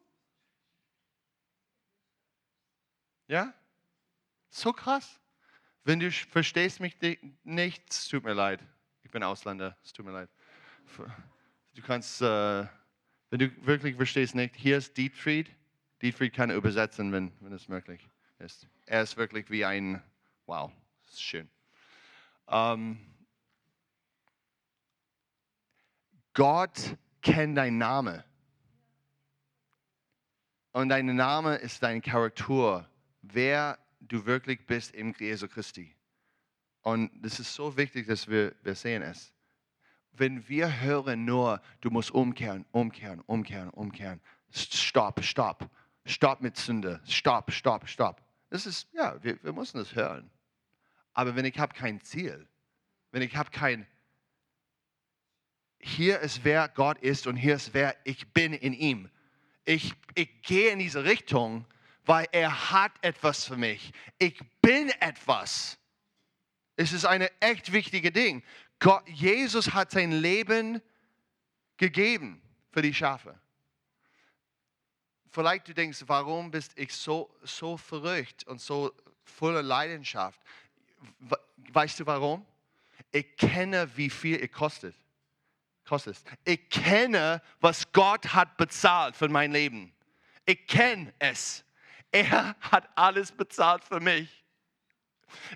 Ja? 3.26 3.54
So 4.50 4.73
krass. 4.73 5.20
Wenn 5.85 6.00
du 6.00 6.11
verstehst 6.11 6.80
mich 6.80 6.97
nicht, 7.44 7.90
es 7.90 8.08
tut 8.08 8.25
mir 8.25 8.35
leid. 8.35 8.61
Ich 9.02 9.11
bin 9.11 9.23
Ausländer, 9.23 9.76
es 9.82 9.92
tut 9.92 10.04
mir 10.04 10.12
leid. 10.12 10.28
Du 11.75 11.82
kannst, 11.82 12.20
äh, 12.20 12.66
wenn 13.30 13.38
du 13.38 13.66
wirklich 13.66 13.97
verstehst 13.97 14.35
nicht, 14.35 14.56
hier 14.56 14.78
ist 14.78 14.97
Dietfried. 14.97 15.50
Dietfried 16.02 16.35
kann 16.35 16.50
übersetzen, 16.50 17.12
wenn, 17.12 17.32
wenn 17.40 17.52
es 17.52 17.68
möglich 17.68 18.08
ist. 18.38 18.68
Er 18.87 19.02
ist 19.02 19.16
wirklich 19.16 19.50
wie 19.50 19.64
ein, 19.64 20.02
wow, 20.47 20.70
ist 21.06 21.23
schön. 21.23 21.49
Ähm, 22.49 22.99
Gott 26.38 26.97
kennt 27.21 27.59
deinen 27.59 27.78
Namen. 27.78 28.23
Und 30.71 30.88
dein 30.88 31.07
Name 31.07 31.57
ist 31.57 31.83
dein 31.83 32.00
Charakter, 32.00 32.88
wer 33.23 33.76
du 33.99 34.25
wirklich 34.25 34.64
bist 34.64 34.95
im 34.95 35.12
Jesu 35.18 35.49
Christi. 35.49 35.97
Und 36.83 37.11
das 37.25 37.40
ist 37.40 37.52
so 37.52 37.76
wichtig, 37.76 38.07
dass 38.07 38.28
wir, 38.28 38.54
wir 38.62 38.76
sehen 38.76 39.02
es. 39.02 39.35
Wenn 40.12 40.49
wir 40.49 40.80
hören 40.80 41.25
nur, 41.25 41.61
du 41.80 41.90
musst 41.90 42.12
umkehren, 42.12 42.64
umkehren, 42.71 43.21
umkehren, 43.23 43.71
umkehren. 43.71 44.21
Stopp, 44.52 45.25
stopp, 45.25 45.68
stopp 46.04 46.40
mit 46.40 46.57
Sünde. 46.57 47.00
Stopp, 47.04 47.50
stopp, 47.50 47.88
stopp. 47.88 48.23
Das 48.49 48.64
ist, 48.64 48.87
ja, 48.92 49.21
wir, 49.25 49.42
wir 49.42 49.52
müssen 49.52 49.78
das 49.78 49.92
hören. 49.97 50.30
Aber 51.14 51.35
wenn 51.35 51.47
ich 51.47 51.59
habe 51.59 51.75
kein 51.75 52.00
Ziel, 52.00 52.47
wenn 53.11 53.23
ich 53.23 53.37
habe 53.37 53.50
kein 53.50 53.88
hier 55.80 56.20
ist 56.20 56.44
wer 56.44 56.68
Gott 56.68 56.99
ist 56.99 57.26
und 57.26 57.37
hier 57.37 57.54
ist 57.54 57.75
wer 57.75 57.97
ich 58.04 58.32
bin 58.32 58.52
in 58.52 58.73
ihm. 58.73 59.11
Ich, 59.64 59.92
ich 60.14 60.42
gehe 60.42 60.70
in 60.70 60.78
diese 60.78 61.04
Richtung, 61.04 61.66
weil 62.04 62.26
er 62.32 62.70
hat 62.70 62.92
etwas 63.02 63.44
für 63.44 63.56
mich. 63.56 63.92
Ich 64.18 64.40
bin 64.62 64.88
etwas. 65.00 65.78
Es 66.76 66.92
ist 66.92 67.04
eine 67.04 67.30
echt 67.40 67.73
wichtige 67.73 68.11
Ding. 68.11 68.42
Gott, 68.78 69.06
Jesus 69.08 69.75
hat 69.75 69.90
sein 69.90 70.12
Leben 70.12 70.80
gegeben 71.76 72.40
für 72.70 72.82
die 72.82 72.94
Schafe. 72.94 73.38
Vielleicht 75.30 75.68
du 75.68 75.75
denkst, 75.75 76.04
warum 76.06 76.50
bist 76.50 76.73
ich 76.76 76.94
so, 76.94 77.30
so 77.42 77.76
verrückt 77.76 78.47
und 78.47 78.61
so 78.61 78.92
voller 79.25 79.62
Leidenschaft? 79.62 80.40
Weißt 81.73 82.00
du 82.00 82.06
warum? 82.06 82.47
Ich 83.12 83.37
kenne, 83.37 83.90
wie 83.97 84.11
viel 84.11 84.42
es 84.42 84.50
kostet 84.50 84.94
kostet. 85.88 86.18
Ich 86.45 86.68
kenne, 86.68 87.42
was 87.61 87.90
Gott 87.92 88.35
hat 88.35 88.57
bezahlt 88.57 89.16
für 89.16 89.28
mein 89.28 89.52
Leben. 89.52 89.92
Ich 90.45 90.66
kenne 90.66 91.12
es. 91.18 91.64
Er 92.12 92.54
hat 92.61 92.88
alles 92.95 93.33
bezahlt 93.33 93.85
für 93.85 94.00
mich. 94.00 94.45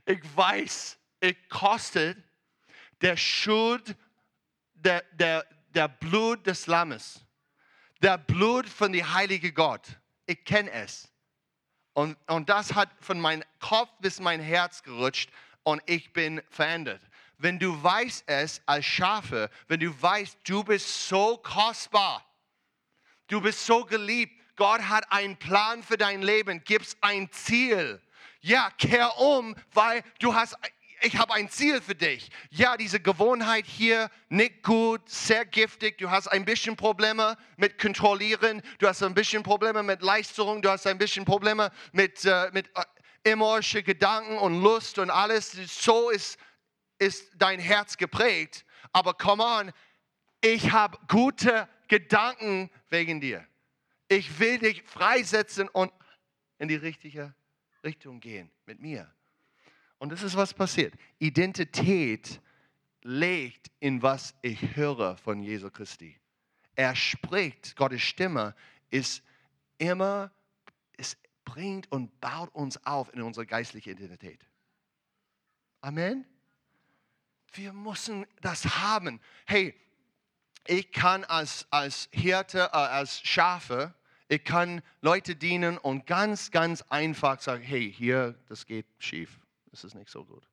Ich 0.05 0.21
weiß, 0.37 0.99
es 1.21 1.35
kostet 1.49 2.19
der 3.01 3.17
Schuld, 3.17 3.97
der, 4.75 5.03
der, 5.12 5.47
der 5.69 5.89
Blut 5.89 6.47
des 6.47 6.67
Lammes, 6.67 7.25
der 8.03 8.19
Blut 8.19 8.69
von 8.69 8.93
dem 8.93 9.12
heiligen 9.15 9.55
Gott. 9.55 9.87
Ich 10.27 10.45
kenne 10.45 10.71
es. 10.73 11.11
Und, 11.95 12.17
und 12.29 12.49
das 12.49 12.75
hat 12.75 12.91
von 13.01 13.21
meinem 13.21 13.45
Kopf 13.61 13.91
bis 14.01 14.19
mein 14.19 14.41
Herz 14.41 14.83
gerutscht 14.83 15.31
und 15.62 15.83
ich 15.87 16.12
bin 16.12 16.43
verändert 16.49 17.03
wenn 17.43 17.59
du 17.59 17.83
weißt 17.83 18.25
es 18.27 18.63
als 18.67 18.87
Schafe, 18.87 19.51
wenn 19.67 19.81
du 19.81 19.91
weißt, 20.01 20.39
du 20.45 20.63
bist 20.63 21.09
so 21.09 21.37
kostbar, 21.39 22.25
du 23.27 23.41
bist 23.41 23.67
so 23.67 23.85
geliebt, 23.85 24.33
Gott 24.57 24.83
hat 24.83 25.11
einen 25.11 25.37
Plan 25.37 25.83
für 25.83 25.97
dein 25.97 26.23
Leben, 26.23 26.63
gibst 26.65 26.97
ein 27.01 27.31
Ziel. 27.33 28.01
Ja, 28.41 28.71
kehr 28.79 29.19
um, 29.19 29.57
weil 29.73 30.05
du 30.21 30.35
hast, 30.35 30.57
ich 31.01 31.17
habe 31.17 31.35
ein 31.35 31.49
Ziel 31.49 31.81
für 31.81 31.97
dich. 31.97 32.31
Ja, 32.51 32.77
diese 32.77 33.01
Gewohnheit 33.01 33.67
hier 33.67 34.09
nicht 34.29 34.63
gut, 34.63 35.09
sehr 35.09 35.45
giftig. 35.45 35.99
Du 35.99 36.11
hast 36.11 36.29
ein 36.29 36.45
bisschen 36.45 36.77
Probleme 36.77 37.37
mit 37.57 37.79
Kontrollieren, 37.79 38.63
du 38.79 38.87
hast 38.87 39.03
ein 39.03 39.15
bisschen 39.15 39.43
Probleme 39.43 39.83
mit 39.83 40.03
Leistung, 40.03 40.63
du 40.63 40.71
hast 40.71 40.87
ein 40.87 40.99
bisschen 40.99 41.25
Probleme 41.25 41.73
mit, 41.91 42.25
äh, 42.25 42.51
mit 42.53 42.71
äh, 43.25 43.83
Gedanken 43.83 44.39
und 44.39 44.63
Lust 44.63 44.99
und 44.99 45.11
alles. 45.11 45.53
So 45.53 46.11
ist, 46.11 46.39
ist 47.02 47.32
dein 47.37 47.59
Herz 47.59 47.97
geprägt. 47.97 48.64
Aber 48.92 49.14
come 49.14 49.42
on, 49.44 49.73
ich 50.40 50.73
habe 50.73 50.99
gute 51.09 51.68
Gedanken 51.88 52.71
wegen 52.88 53.21
dir. 53.21 53.47
Ich 54.09 54.38
will 54.38 54.59
dich 54.59 54.82
freisetzen 54.82 55.68
und 55.68 55.92
in 56.59 56.68
die 56.68 56.76
richtige 56.76 57.35
Richtung 57.82 58.21
gehen 58.21 58.50
mit 58.66 58.80
mir. 58.80 59.12
Und 59.99 60.11
das 60.11 60.23
ist, 60.23 60.37
was 60.37 60.54
passiert. 60.54 60.94
Identität 61.18 62.40
legt 63.02 63.71
in 63.80 64.02
was 64.02 64.35
ich 64.42 64.76
höre 64.76 65.16
von 65.16 65.42
Jesu 65.42 65.71
Christi. 65.71 66.18
Er 66.75 66.94
spricht, 66.94 67.76
Gottes 67.76 68.02
Stimme 68.02 68.54
ist 68.90 69.23
immer, 69.78 70.32
es 70.97 71.16
bringt 71.44 71.90
und 71.90 72.21
baut 72.21 72.54
uns 72.54 72.85
auf 72.87 73.12
in 73.12 73.23
unsere 73.23 73.47
geistliche 73.47 73.90
Identität. 73.90 74.47
Amen. 75.80 76.25
Wir 77.52 77.73
müssen 77.73 78.26
das 78.40 78.64
haben. 78.64 79.21
Hey, 79.47 79.75
ich 80.66 80.92
kann 80.92 81.25
als, 81.25 81.66
als 81.71 82.09
Hirte, 82.12 82.71
äh, 82.73 82.76
als 82.76 83.21
Schafe, 83.21 83.94
ich 84.28 84.44
kann 84.44 84.82
Leute 85.00 85.37
dienen 85.37 85.76
und 85.76 86.06
ganz, 86.06 86.50
ganz 86.50 86.82
einfach 86.82 87.40
sagen, 87.40 87.62
hey, 87.62 87.92
hier, 87.92 88.35
das 88.49 88.66
geht 88.66 88.87
schief 88.99 89.38
das 89.73 89.85
ist 89.85 89.94
nicht 89.94 90.11
so 90.11 90.25
gut. 90.25 90.44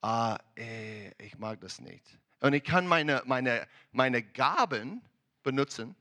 Ah, 0.00 0.38
äh, 0.56 1.10
ich 1.22 1.38
mag 1.38 1.60
das 1.60 1.80
nicht. 1.80 2.18
Und 2.40 2.54
ich 2.54 2.62
kann 2.62 2.86
meine, 2.86 3.22
meine, 3.26 3.66
meine 3.92 4.22
Gaben 4.22 5.02
benutzen, 5.42 5.94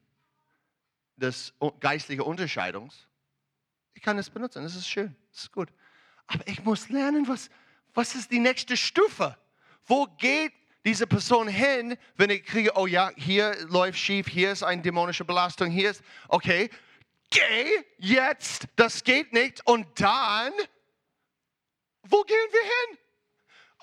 das 1.17 1.53
geistliche 1.79 2.23
Unterscheidungs. 2.23 3.07
Ich 3.93 4.01
kann 4.01 4.17
es 4.17 4.29
benutzen, 4.29 4.63
das 4.63 4.75
ist 4.75 4.87
schön, 4.87 5.15
das 5.31 5.43
ist 5.43 5.51
gut. 5.51 5.69
Aber 6.27 6.47
ich 6.47 6.63
muss 6.63 6.89
lernen, 6.89 7.27
was, 7.27 7.49
was 7.93 8.15
ist 8.15 8.31
die 8.31 8.39
nächste 8.39 8.77
Stufe? 8.77 9.37
Wo 9.85 10.07
geht 10.17 10.53
diese 10.85 11.07
Person 11.07 11.47
hin, 11.47 11.97
wenn 12.15 12.29
ich 12.29 12.43
kriege, 12.43 12.71
oh 12.75 12.87
ja, 12.87 13.11
hier 13.15 13.55
läuft 13.69 13.97
schief, 13.97 14.27
hier 14.27 14.51
ist 14.51 14.63
eine 14.63 14.81
dämonische 14.81 15.23
Belastung, 15.23 15.69
hier 15.69 15.91
ist, 15.91 16.01
okay, 16.27 16.69
geh 17.29 17.83
jetzt, 17.97 18.67
das 18.75 19.03
geht 19.03 19.31
nicht. 19.33 19.65
Und 19.65 19.87
dann 19.99 20.53
wo 22.03 22.21
gehen 22.23 22.47
wir 22.51 22.63
hin? 22.63 22.97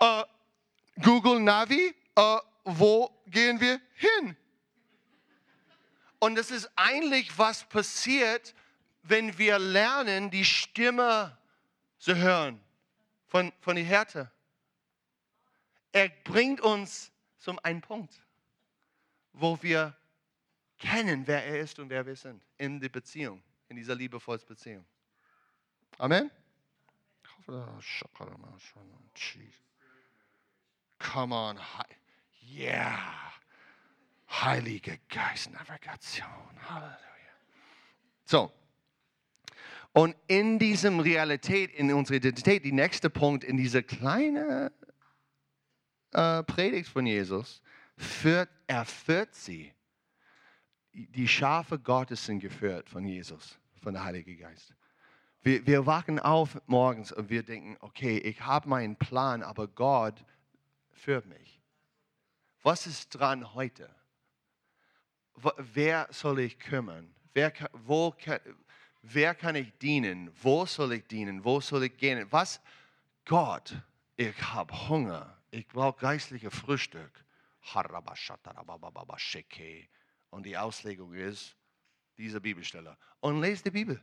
Äh, 0.01 1.03
Google 1.03 1.41
Navi, 1.41 1.95
äh, 2.15 2.37
wo 2.65 3.23
gehen 3.27 3.61
wir 3.61 3.81
hin? 3.95 4.37
Und 6.19 6.37
das 6.37 6.51
ist 6.51 6.71
eigentlich, 6.77 7.37
was 7.39 7.65
passiert, 7.65 8.55
wenn 9.03 9.37
wir 9.39 9.59
lernen, 9.59 10.31
die 10.31 10.45
Stimme 10.45 11.39
zu 11.99 12.15
hören 12.15 12.63
von, 13.27 13.53
von 13.61 13.77
der 13.77 13.85
Härte. 13.85 14.31
Er 15.93 16.09
bringt 16.25 16.61
uns 16.61 17.11
zum 17.39 17.59
einen 17.61 17.81
Punkt, 17.81 18.15
wo 19.33 19.61
wir 19.63 19.97
kennen, 20.79 21.27
wer 21.27 21.45
er 21.45 21.61
ist 21.61 21.79
und 21.79 21.91
wer 21.91 22.07
wir 22.07 22.17
sind 22.17 22.43
in 22.57 22.81
der 22.81 22.89
Beziehung, 22.89 23.43
in 23.69 23.77
dieser 23.77 23.95
liebevollen 23.95 24.43
Beziehung. 24.47 24.85
Amen. 25.99 26.31
Come 30.99 31.35
on. 31.35 31.59
Yeah. 32.43 33.33
Heilige 34.29 34.99
Geist, 35.09 35.51
Navigation. 35.51 36.27
Halleluja. 36.69 36.99
So. 38.25 38.53
Und 39.93 40.15
in 40.29 40.59
diesem 40.59 41.01
Realität, 41.01 41.73
in 41.73 41.93
unserer 41.93 42.19
Identität, 42.19 42.65
die 42.65 42.73
nächste 42.73 43.11
Punkt 43.11 43.43
in 43.43 43.57
dieser 43.57 43.83
kleinen 43.83 44.71
äh, 46.13 46.43
Predigt 46.43 46.89
von 46.89 47.07
Jesus, 47.07 47.63
führt, 47.97 48.49
er 48.67 48.85
führt 48.85 49.35
sie. 49.35 49.73
Die 50.93 51.29
Schafe 51.29 51.79
Gottes 51.79 52.25
sind 52.25 52.41
geführt 52.41 52.89
von 52.89 53.05
Jesus, 53.05 53.59
von 53.83 53.95
der 53.95 54.05
Heilige 54.05 54.37
Geist. 54.37 54.75
Wir, 55.43 55.67
wir 55.67 55.87
wachen 55.87 56.19
auf 56.19 56.61
morgens 56.67 57.13
und 57.13 57.31
wir 57.31 57.43
denken, 57.43 57.77
okay, 57.81 58.19
ich 58.19 58.41
habe 58.41 58.69
meinen 58.69 58.97
Plan, 58.97 59.43
aber 59.43 59.69
Gott 59.69 60.25
führt 60.93 61.27
mich. 61.27 61.61
Was 62.63 62.87
ist 62.87 63.11
dran 63.11 63.55
heute? 63.55 63.95
Wer 65.57 66.09
soll 66.11 66.41
ich 66.41 66.59
kümmern? 66.59 67.15
Wer, 67.33 67.53
wo, 67.73 68.15
wer 69.01 69.35
kann 69.35 69.55
ich 69.55 69.73
dienen? 69.79 70.31
Wo 70.43 70.67
soll 70.67 70.93
ich 70.93 71.07
dienen? 71.07 71.45
Wo 71.45 71.61
soll 71.61 71.85
ich 71.85 71.97
gehen? 71.97 72.27
Was? 72.31 72.61
Gott, 73.25 73.75
ich 74.17 74.43
habe 74.43 74.89
Hunger. 74.89 75.40
Ich 75.51 75.67
brauche 75.69 76.01
geistliche 76.01 76.51
Frühstück. 76.51 77.25
Und 80.31 80.47
die 80.47 80.57
Auslegung 80.57 81.13
ist 81.15 81.57
diese 82.17 82.41
Bibelstelle. 82.41 82.97
Und 83.21 83.41
lese 83.41 83.65
die 83.65 83.71
Bibel 83.71 84.01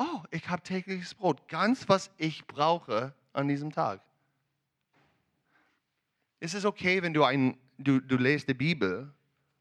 oh, 0.00 0.22
ich 0.30 0.48
habe 0.48 0.62
tägliches 0.62 1.14
Brot, 1.14 1.46
ganz 1.48 1.88
was 1.88 2.10
ich 2.16 2.46
brauche 2.46 3.14
an 3.32 3.48
diesem 3.48 3.70
Tag. 3.70 4.02
Es 6.40 6.54
ist 6.54 6.64
okay, 6.64 7.02
wenn 7.02 7.12
du, 7.12 7.22
ein, 7.24 7.58
du, 7.78 8.00
du 8.00 8.16
lest 8.16 8.48
die 8.48 8.54
Bibel 8.54 9.12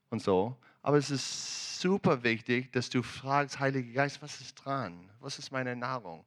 und 0.09 0.21
so, 0.21 0.57
aber 0.81 0.97
es 0.97 1.11
ist 1.11 1.79
super 1.81 2.23
wichtig, 2.23 2.71
dass 2.71 2.89
du 2.89 3.03
fragst, 3.03 3.59
Heiliger 3.59 3.91
Geist, 3.93 4.21
was 4.21 4.39
ist 4.39 4.55
dran? 4.55 5.09
Was 5.19 5.37
ist 5.39 5.51
meine 5.51 5.75
Nahrung? 5.75 6.25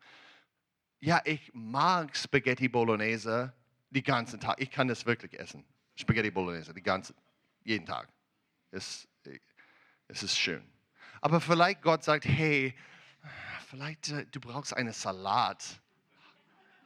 Ja, 1.01 1.20
ich 1.25 1.51
mag 1.55 2.14
Spaghetti 2.14 2.68
Bolognese 2.68 3.53
den 3.92 4.02
ganzen 4.02 4.40
Tag. 4.40 4.61
Ich 4.61 4.70
kann 4.70 4.88
das 4.88 5.05
wirklich 5.07 5.38
essen. 5.38 5.64
Spaghetti 5.94 6.31
Bolognese, 6.31 6.72
die 6.72 6.83
ganze, 6.83 7.14
jeden 7.64 7.87
Tag. 7.87 8.09
Es, 8.70 9.07
es 10.09 10.22
ist 10.22 10.38
schön. 10.38 10.62
Aber 11.20 11.40
vielleicht 11.40 11.83
Gott 11.83 12.02
sagt, 12.02 12.24
hey, 12.24 12.74
vielleicht 13.68 14.09
äh, 14.11 14.26
du 14.26 14.40
brauchst 14.40 14.74
einen 14.74 14.92
Salat. 14.92 15.81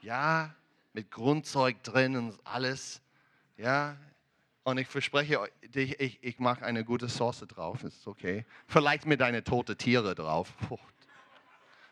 Ja, 0.03 0.55
mit 0.93 1.11
Grundzeug 1.11 1.83
drin 1.83 2.17
und 2.17 2.39
alles. 2.45 3.01
Ja, 3.57 3.97
und 4.65 4.79
ich 4.79 4.89
verspreche 4.89 5.49
dich, 5.63 5.99
ich, 6.01 6.23
ich 6.23 6.39
mache 6.41 6.65
eine 6.65 6.85
gute 6.85 7.09
Sauce 7.09 7.45
drauf, 7.47 7.85
ist 7.85 8.07
okay. 8.07 8.45
Vielleicht 8.67 9.07
mit 9.07 9.23
einer 9.23 9.45
tote 9.45 9.77
Tiere 9.77 10.15
drauf. 10.15 10.53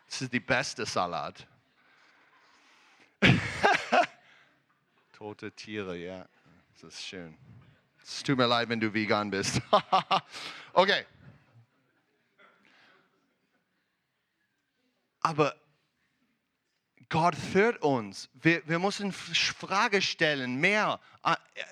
Das 0.07 0.21
ist 0.21 0.33
die 0.33 0.39
beste 0.39 0.85
Salat. 0.85 1.47
tote 5.25 5.51
Tiere, 5.51 5.97
ja. 5.97 6.23
Das 6.79 6.93
ist 6.93 7.03
schön. 7.03 7.35
Es 8.03 8.21
tut 8.21 8.37
mir 8.37 8.45
leid, 8.45 8.69
wenn 8.69 8.79
du 8.79 8.93
vegan 8.93 9.31
bist. 9.31 9.59
okay. 10.73 11.03
Aber 15.21 15.55
Gott 17.09 17.35
führt 17.35 17.81
uns. 17.81 18.29
Wir, 18.35 18.61
wir 18.67 18.77
müssen 18.77 19.11
Frage 19.11 20.03
stellen, 20.03 20.57
mehr. 20.57 20.99
Ah, 21.23 21.37
äh, 21.55 21.63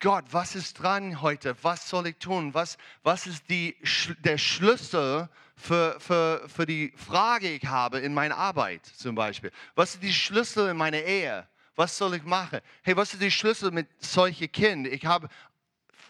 Gott, 0.00 0.24
was 0.32 0.56
ist 0.56 0.80
dran 0.80 1.22
heute? 1.22 1.56
Was 1.62 1.88
soll 1.88 2.08
ich 2.08 2.16
tun? 2.16 2.54
Was, 2.54 2.76
was 3.04 3.28
ist 3.28 3.48
die, 3.48 3.76
der 4.18 4.36
Schlüssel 4.36 5.28
für, 5.54 6.00
für, 6.00 6.48
für 6.48 6.66
die 6.66 6.92
Frage, 6.96 7.50
ich 7.50 7.66
habe 7.66 8.00
in 8.00 8.12
meiner 8.12 8.36
Arbeit 8.36 8.84
zum 8.84 9.14
Beispiel? 9.14 9.52
Was 9.76 9.94
ist 9.94 10.02
die 10.02 10.12
Schlüssel 10.12 10.70
in 10.70 10.76
meiner 10.76 11.02
Ehe? 11.02 11.46
Was 11.76 11.96
soll 11.96 12.14
ich 12.16 12.24
machen? 12.24 12.60
Hey, 12.82 12.96
was 12.96 13.12
ist 13.12 13.22
die 13.22 13.30
Schlüssel 13.30 13.70
mit 13.70 13.86
solchen 14.02 14.50
Kindern? 14.50 14.92
Ich 14.92 15.04
habe 15.04 15.28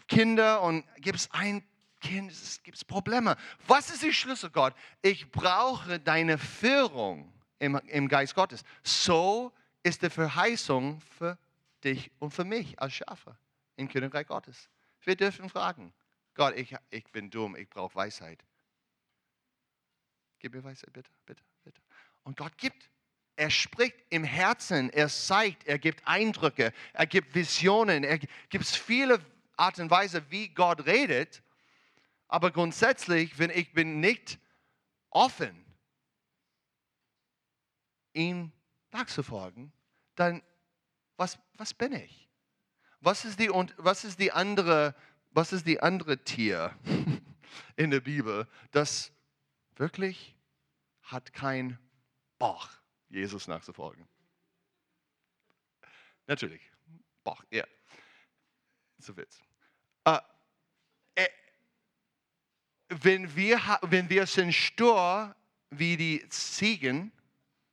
Kinder 0.06 0.62
und 0.62 0.84
gibt 0.98 1.18
es 1.18 1.30
ein 1.32 1.62
Kind, 2.00 2.30
es 2.30 2.62
gibt 2.62 2.86
Probleme. 2.86 3.36
Was 3.66 3.90
ist 3.90 4.02
der 4.02 4.12
Schlüssel, 4.12 4.50
Gott? 4.50 4.74
Ich 5.02 5.30
brauche 5.30 5.98
deine 5.98 6.38
Führung 6.38 7.32
im, 7.58 7.76
im 7.88 8.08
Geist 8.08 8.34
Gottes. 8.34 8.62
So 8.84 9.52
ist 9.82 10.02
die 10.02 10.10
Verheißung 10.10 11.00
für 11.00 11.36
dich 11.82 12.12
und 12.20 12.30
für 12.30 12.44
mich 12.44 12.78
als 12.80 12.94
Schafe 12.94 13.36
im 13.76 13.88
Königreich 13.88 14.28
Gottes. 14.28 14.68
Wir 15.02 15.16
dürfen 15.16 15.48
fragen. 15.48 15.92
Gott, 16.34 16.54
ich, 16.56 16.76
ich 16.90 17.04
bin 17.10 17.30
dumm, 17.30 17.56
ich 17.56 17.68
brauche 17.68 17.94
Weisheit. 17.94 18.44
Gib 20.38 20.54
mir 20.54 20.62
Weisheit, 20.62 20.92
bitte, 20.92 21.10
bitte, 21.24 21.42
bitte. 21.64 21.80
Und 22.22 22.36
Gott 22.36 22.56
gibt. 22.56 22.90
Er 23.36 23.50
spricht 23.50 23.96
im 24.08 24.24
Herzen, 24.24 24.90
er 24.90 25.08
zeigt, 25.08 25.66
er 25.66 25.78
gibt 25.78 26.06
Eindrücke, 26.06 26.72
er 26.94 27.06
gibt 27.06 27.34
Visionen, 27.34 28.02
er 28.02 28.18
gibt 28.18 28.66
viele 28.66 29.20
Art 29.56 29.78
und 29.78 29.90
Weise, 29.90 30.30
wie 30.30 30.48
Gott 30.48 30.86
redet. 30.86 31.42
Aber 32.28 32.50
grundsätzlich, 32.50 33.38
wenn 33.38 33.50
ich 33.50 33.72
bin 33.72 34.00
nicht 34.00 34.38
offen, 35.10 35.64
ihm 38.14 38.52
nachzufolgen, 38.90 39.72
dann 40.14 40.42
was, 41.16 41.38
was 41.54 41.74
bin 41.74 41.92
ich? 41.92 42.28
Was 43.00 43.24
ist 43.24 43.38
die, 43.38 43.48
was 43.76 44.04
ist 44.04 44.18
die 44.18 44.32
andere, 44.32 44.94
was 45.30 45.52
ist 45.52 45.66
die 45.66 45.80
andere 45.80 46.18
Tier 46.24 46.74
in 47.76 47.90
der 47.90 48.00
Bibel, 48.00 48.48
das 48.70 49.12
wirklich 49.76 50.34
hat 51.02 51.32
kein 51.32 51.78
Bock, 52.38 52.68
Jesus 53.08 53.46
nachzufolgen? 53.48 54.06
Natürlich, 56.26 56.62
Bock, 57.22 57.44
ja. 57.50 57.64
So 58.98 59.16
Witz. 59.16 59.40
Uh, 60.08 60.18
wenn, 62.88 63.34
wir, 63.34 63.60
wenn 63.82 64.08
wir 64.08 64.26
sind 64.26 64.52
stur 64.52 65.34
wie 65.70 65.96
die 65.96 66.28
Ziegen 66.28 67.12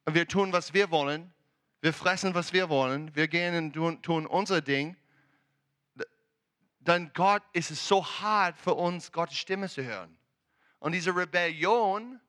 und 0.05 0.15
wir 0.15 0.27
tun, 0.27 0.51
was 0.51 0.73
wir 0.73 0.91
wollen, 0.91 1.33
wir 1.81 1.93
fressen, 1.93 2.33
was 2.33 2.53
wir 2.53 2.69
wollen, 2.69 3.15
wir 3.15 3.27
gehen 3.27 3.55
und 3.55 3.73
tun, 3.73 4.01
tun 4.01 4.25
unser 4.25 4.61
Ding, 4.61 4.95
dann 6.79 7.11
Gott 7.13 7.43
ist 7.53 7.71
es 7.71 7.87
so 7.87 8.05
hart 8.05 8.57
für 8.57 8.73
uns, 8.73 9.11
Gottes 9.11 9.37
Stimme 9.37 9.69
zu 9.69 9.83
hören. 9.83 10.17
Und 10.79 10.91
diese 10.91 11.15
Rebellion 11.15 12.19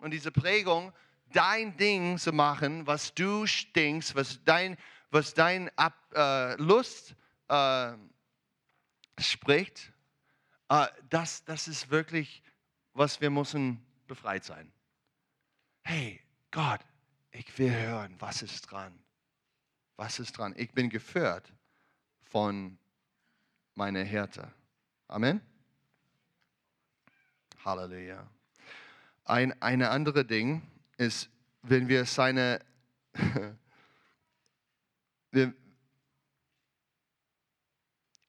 und 0.00 0.12
diese 0.12 0.30
Prägung, 0.30 0.92
dein 1.32 1.76
Ding 1.76 2.18
zu 2.18 2.32
machen, 2.32 2.86
was 2.86 3.14
du 3.14 3.46
stinkst, 3.46 4.14
was 4.14 4.42
dein, 4.44 4.76
was 5.10 5.34
dein 5.34 5.70
Ab, 5.76 5.94
äh, 6.14 6.54
Lust 6.56 7.14
äh, 7.48 7.92
spricht, 9.18 9.92
äh, 10.68 10.86
das, 11.10 11.44
das 11.44 11.68
ist 11.68 11.90
wirklich, 11.90 12.42
was 12.94 13.20
wir 13.20 13.30
müssen 13.30 13.84
befreit 14.06 14.44
sein. 14.44 14.72
Hey, 15.82 16.20
Gott, 16.50 16.80
ich 17.30 17.58
will 17.58 17.74
hören, 17.74 18.14
was 18.18 18.42
ist 18.42 18.62
dran? 18.70 18.98
Was 19.96 20.18
ist 20.18 20.38
dran? 20.38 20.54
Ich 20.56 20.72
bin 20.72 20.88
geführt 20.88 21.52
von 22.22 22.78
meine 23.74 24.04
Härte. 24.04 24.52
Amen. 25.08 25.40
Halleluja. 27.64 28.26
Ein 29.24 29.60
eine 29.62 29.90
andere 29.90 30.24
Ding 30.24 30.62
ist, 31.02 31.28
wenn 31.62 31.88
wir 31.88 32.04
seine, 32.06 32.60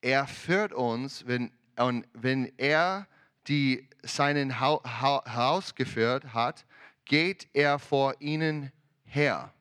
er 0.01 0.27
führt 0.27 0.73
uns, 0.73 1.25
wenn, 1.27 1.51
und 1.77 2.07
wenn 2.13 2.51
er 2.57 3.07
die 3.47 3.87
seinen 4.03 4.59
Haus 4.59 5.75
geführt 5.75 6.33
hat, 6.33 6.65
geht 7.05 7.47
er 7.53 7.79
vor 7.79 8.19
ihnen 8.19 8.71
her. 9.05 9.53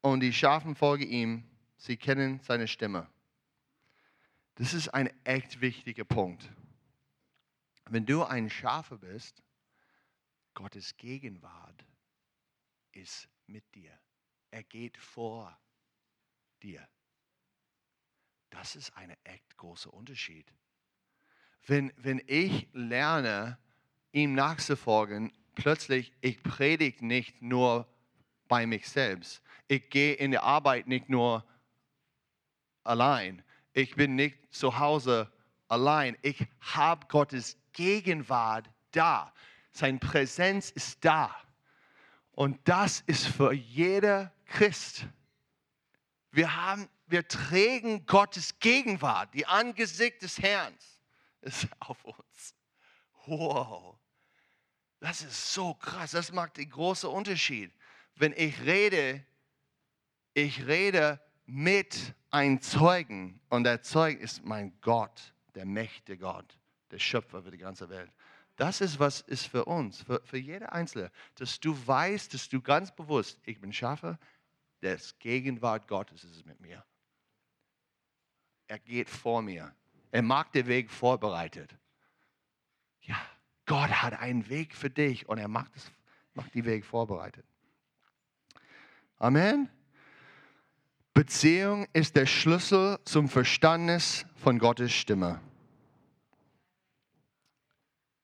Und 0.00 0.20
die 0.20 0.32
Schafen 0.32 0.74
folgen 0.74 1.08
ihm, 1.08 1.44
sie 1.76 1.96
kennen 1.96 2.40
seine 2.42 2.68
Stimme. 2.68 3.06
Das 4.54 4.74
ist 4.74 4.88
ein 4.88 5.10
echt 5.24 5.60
wichtiger 5.60 6.04
Punkt. 6.04 6.48
Wenn 7.88 8.06
du 8.06 8.24
ein 8.24 8.50
Schafe 8.50 8.98
bist, 8.98 9.42
Gottes 10.58 10.96
Gegenwart 10.96 11.86
ist 12.92 13.28
mit 13.46 13.64
dir. 13.74 13.96
Er 14.50 14.64
geht 14.64 14.96
vor 14.96 15.56
dir. 16.62 16.86
Das 18.50 18.74
ist 18.74 18.90
ein 18.96 19.14
echt 19.24 19.56
großer 19.56 19.92
Unterschied. 19.94 20.52
Wenn, 21.66 21.92
wenn 21.96 22.20
ich 22.26 22.68
lerne, 22.72 23.58
ihm 24.10 24.34
nachzufolgen, 24.34 25.32
plötzlich, 25.54 26.12
ich 26.22 26.42
predige 26.42 27.06
nicht 27.06 27.40
nur 27.40 27.86
bei 28.48 28.66
mich 28.66 28.88
selbst. 28.88 29.42
Ich 29.68 29.90
gehe 29.90 30.14
in 30.14 30.32
die 30.32 30.38
Arbeit 30.38 30.88
nicht 30.88 31.08
nur 31.08 31.46
allein 32.82 33.44
ich 33.78 33.94
bin 33.94 34.16
nicht 34.16 34.52
zu 34.52 34.78
Hause 34.78 35.30
allein. 35.68 36.16
Ich 36.22 36.44
habe 36.60 37.06
Gottes 37.06 37.56
Gegenwart 37.72 38.68
da. 38.90 39.32
Sein 39.78 40.00
Präsenz 40.00 40.70
ist 40.70 41.04
da. 41.04 41.32
Und 42.32 42.58
das 42.64 43.04
ist 43.06 43.28
für 43.28 43.52
jeder 43.52 44.32
Christ. 44.46 45.06
Wir, 46.32 46.56
haben, 46.56 46.88
wir 47.06 47.28
tragen 47.28 48.04
Gottes 48.04 48.58
Gegenwart. 48.58 49.32
Die 49.34 49.46
Angesicht 49.46 50.20
des 50.22 50.40
Herrn 50.40 50.74
ist 51.42 51.68
auf 51.78 52.02
uns. 52.02 52.56
Wow. 53.26 53.96
Das 54.98 55.22
ist 55.22 55.54
so 55.54 55.74
krass. 55.74 56.10
Das 56.10 56.32
macht 56.32 56.56
den 56.56 56.70
großen 56.70 57.08
Unterschied. 57.08 57.72
Wenn 58.16 58.32
ich 58.32 58.60
rede, 58.62 59.24
ich 60.34 60.66
rede 60.66 61.20
mit 61.46 62.16
einem 62.32 62.60
Zeugen 62.60 63.40
und 63.48 63.62
der 63.62 63.82
Zeuge 63.82 64.20
ist 64.20 64.44
mein 64.44 64.76
Gott, 64.80 65.34
der 65.54 65.66
mächtige 65.66 66.18
Gott, 66.18 66.58
der 66.90 66.98
Schöpfer 66.98 67.44
für 67.44 67.52
die 67.52 67.58
ganze 67.58 67.88
Welt. 67.88 68.10
Das 68.58 68.80
ist, 68.80 68.98
was 68.98 69.20
ist 69.20 69.46
für 69.46 69.66
uns, 69.66 70.02
für, 70.02 70.20
für 70.24 70.36
jede 70.36 70.72
Einzelne, 70.72 71.12
dass 71.36 71.60
du 71.60 71.78
weißt, 71.86 72.34
dass 72.34 72.48
du 72.48 72.60
ganz 72.60 72.94
bewusst, 72.94 73.40
ich 73.46 73.60
bin 73.60 73.72
Schaffer, 73.72 74.18
das 74.80 75.16
Gegenwart 75.20 75.86
Gottes 75.86 76.24
ist 76.24 76.44
mit 76.44 76.60
mir. 76.60 76.84
Er 78.66 78.80
geht 78.80 79.08
vor 79.08 79.42
mir. 79.42 79.72
Er 80.10 80.22
macht 80.22 80.56
den 80.56 80.66
Weg 80.66 80.90
vorbereitet. 80.90 81.72
Ja, 83.02 83.16
Gott 83.64 83.90
hat 83.90 84.18
einen 84.18 84.48
Weg 84.48 84.74
für 84.74 84.90
dich 84.90 85.28
und 85.28 85.38
er 85.38 85.48
macht, 85.48 85.76
es, 85.76 85.92
macht 86.34 86.52
die 86.52 86.64
Weg 86.64 86.84
vorbereitet. 86.84 87.46
Amen. 89.18 89.70
Beziehung 91.14 91.86
ist 91.92 92.16
der 92.16 92.26
Schlüssel 92.26 92.98
zum 93.04 93.28
Verständnis 93.28 94.26
von 94.34 94.58
Gottes 94.58 94.92
Stimme. 94.92 95.40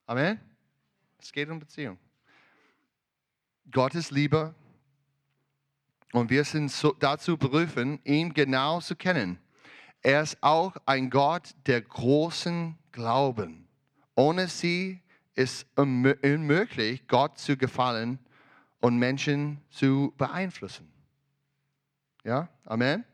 Amen. 0.07 0.39
Es 1.19 1.33
geht 1.33 1.49
um 1.49 1.59
Beziehung. 1.59 1.99
Gott 3.71 3.95
ist 3.95 4.11
Liebe 4.11 4.55
und 6.13 6.29
wir 6.29 6.45
sind 6.45 6.71
so 6.71 6.93
dazu 6.93 7.37
berufen, 7.37 7.99
ihn 8.05 8.35
genau 8.35 8.81
zu 8.81 8.95
kennen. 8.95 9.39
Er 10.03 10.23
ist 10.23 10.37
auch 10.43 10.77
ein 10.85 11.09
Gott 11.09 11.55
der 11.67 11.81
großen 11.81 12.77
Glauben. 12.93 13.67
Ohne 14.15 14.49
sie 14.49 15.01
ist 15.35 15.67
unmöglich, 15.77 17.09
Gott 17.09 17.39
zu 17.39 17.57
gefallen 17.57 18.19
und 18.81 18.99
Menschen 18.99 19.63
zu 19.71 20.13
beeinflussen. 20.19 20.93
Ja, 22.23 22.49
Amen. 22.65 23.05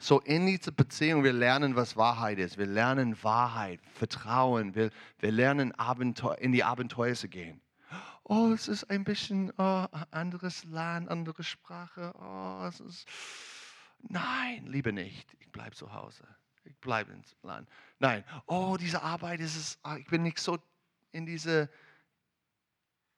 So 0.00 0.20
in 0.20 0.46
dieser 0.46 0.72
Beziehung, 0.72 1.24
wir 1.24 1.32
lernen, 1.32 1.76
was 1.76 1.96
Wahrheit 1.96 2.38
ist. 2.38 2.58
Wir 2.58 2.66
lernen 2.66 3.22
Wahrheit, 3.22 3.80
Vertrauen. 3.94 4.74
Wir, 4.74 4.90
wir 5.18 5.32
lernen 5.32 5.72
Abenteuer, 5.72 6.38
in 6.38 6.52
die 6.52 6.64
Abenteuer 6.64 7.14
zu 7.14 7.28
gehen. 7.28 7.60
Oh, 8.24 8.52
es 8.52 8.68
ist 8.68 8.84
ein 8.84 9.04
bisschen 9.04 9.52
oh, 9.58 9.86
anderes 10.10 10.64
Land, 10.64 11.08
andere 11.08 11.44
Sprache. 11.44 12.12
Oh, 12.18 12.64
es 12.66 12.80
ist. 12.80 13.08
Nein, 14.00 14.66
liebe 14.66 14.92
nicht. 14.92 15.34
Ich 15.40 15.50
bleibe 15.52 15.76
zu 15.76 15.92
Hause. 15.92 16.26
Ich 16.64 16.76
bleibe 16.80 17.12
ins 17.12 17.36
Land. 17.42 17.68
Nein. 17.98 18.24
Oh, 18.46 18.76
diese 18.78 19.02
Arbeit 19.02 19.40
ist 19.40 19.56
es. 19.56 19.78
Ah, 19.82 19.96
ich 19.96 20.06
bin 20.06 20.22
nicht 20.22 20.38
so 20.38 20.58
in 21.12 21.26
diese. 21.26 21.70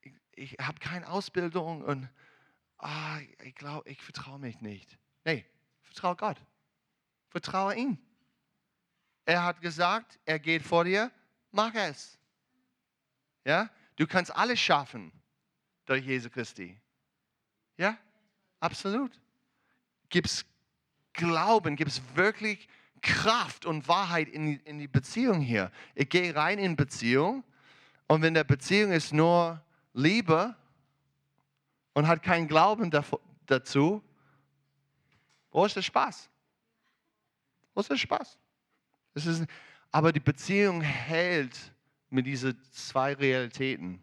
Ich, 0.02 0.14
ich 0.32 0.56
habe 0.60 0.78
keine 0.80 1.08
Ausbildung 1.08 1.82
und 1.82 2.08
ah, 2.78 3.18
ich 3.44 3.54
glaube, 3.54 3.88
ich 3.88 4.02
vertraue 4.02 4.40
mich 4.40 4.60
nicht. 4.60 4.98
Nee, 5.24 5.46
vertraue 5.82 6.16
Gott. 6.16 6.40
Vertraue 7.36 7.74
ihm. 7.74 7.98
Er 9.26 9.44
hat 9.44 9.60
gesagt, 9.60 10.18
er 10.24 10.38
geht 10.38 10.62
vor 10.62 10.84
dir, 10.84 11.10
mach 11.50 11.74
es. 11.74 12.18
Ja, 13.44 13.68
du 13.96 14.06
kannst 14.06 14.34
alles 14.34 14.58
schaffen 14.58 15.12
durch 15.84 16.02
Jesu 16.06 16.30
Christi. 16.30 16.80
Ja, 17.76 17.98
absolut. 18.58 19.20
Gibt 20.08 20.28
es 20.28 20.46
Glauben, 21.12 21.76
gibt 21.76 21.90
es 21.90 22.00
wirklich 22.14 22.70
Kraft 23.02 23.66
und 23.66 23.86
Wahrheit 23.86 24.28
in 24.28 24.46
die, 24.46 24.56
in 24.64 24.78
die 24.78 24.88
Beziehung 24.88 25.42
hier. 25.42 25.70
Ich 25.94 26.08
gehe 26.08 26.34
rein 26.34 26.58
in 26.58 26.74
Beziehung 26.74 27.44
und 28.06 28.22
wenn 28.22 28.32
der 28.32 28.44
Beziehung 28.44 28.92
ist 28.92 29.12
nur 29.12 29.62
Liebe, 29.92 30.56
und 31.92 32.06
hat 32.06 32.22
keinen 32.22 32.48
Glauben 32.48 32.90
dazu, 33.46 34.02
wo 35.50 35.66
ist 35.66 35.76
der 35.76 35.82
Spaß? 35.82 36.30
Wo 37.76 37.80
ist 37.80 38.00
Spaß? 38.00 38.36
Ist, 39.14 39.44
aber 39.92 40.12
die 40.12 40.20
Beziehung 40.20 40.80
hält 40.80 41.72
mit 42.10 42.26
diesen 42.26 42.60
zwei 42.72 43.12
Realitäten. 43.12 44.02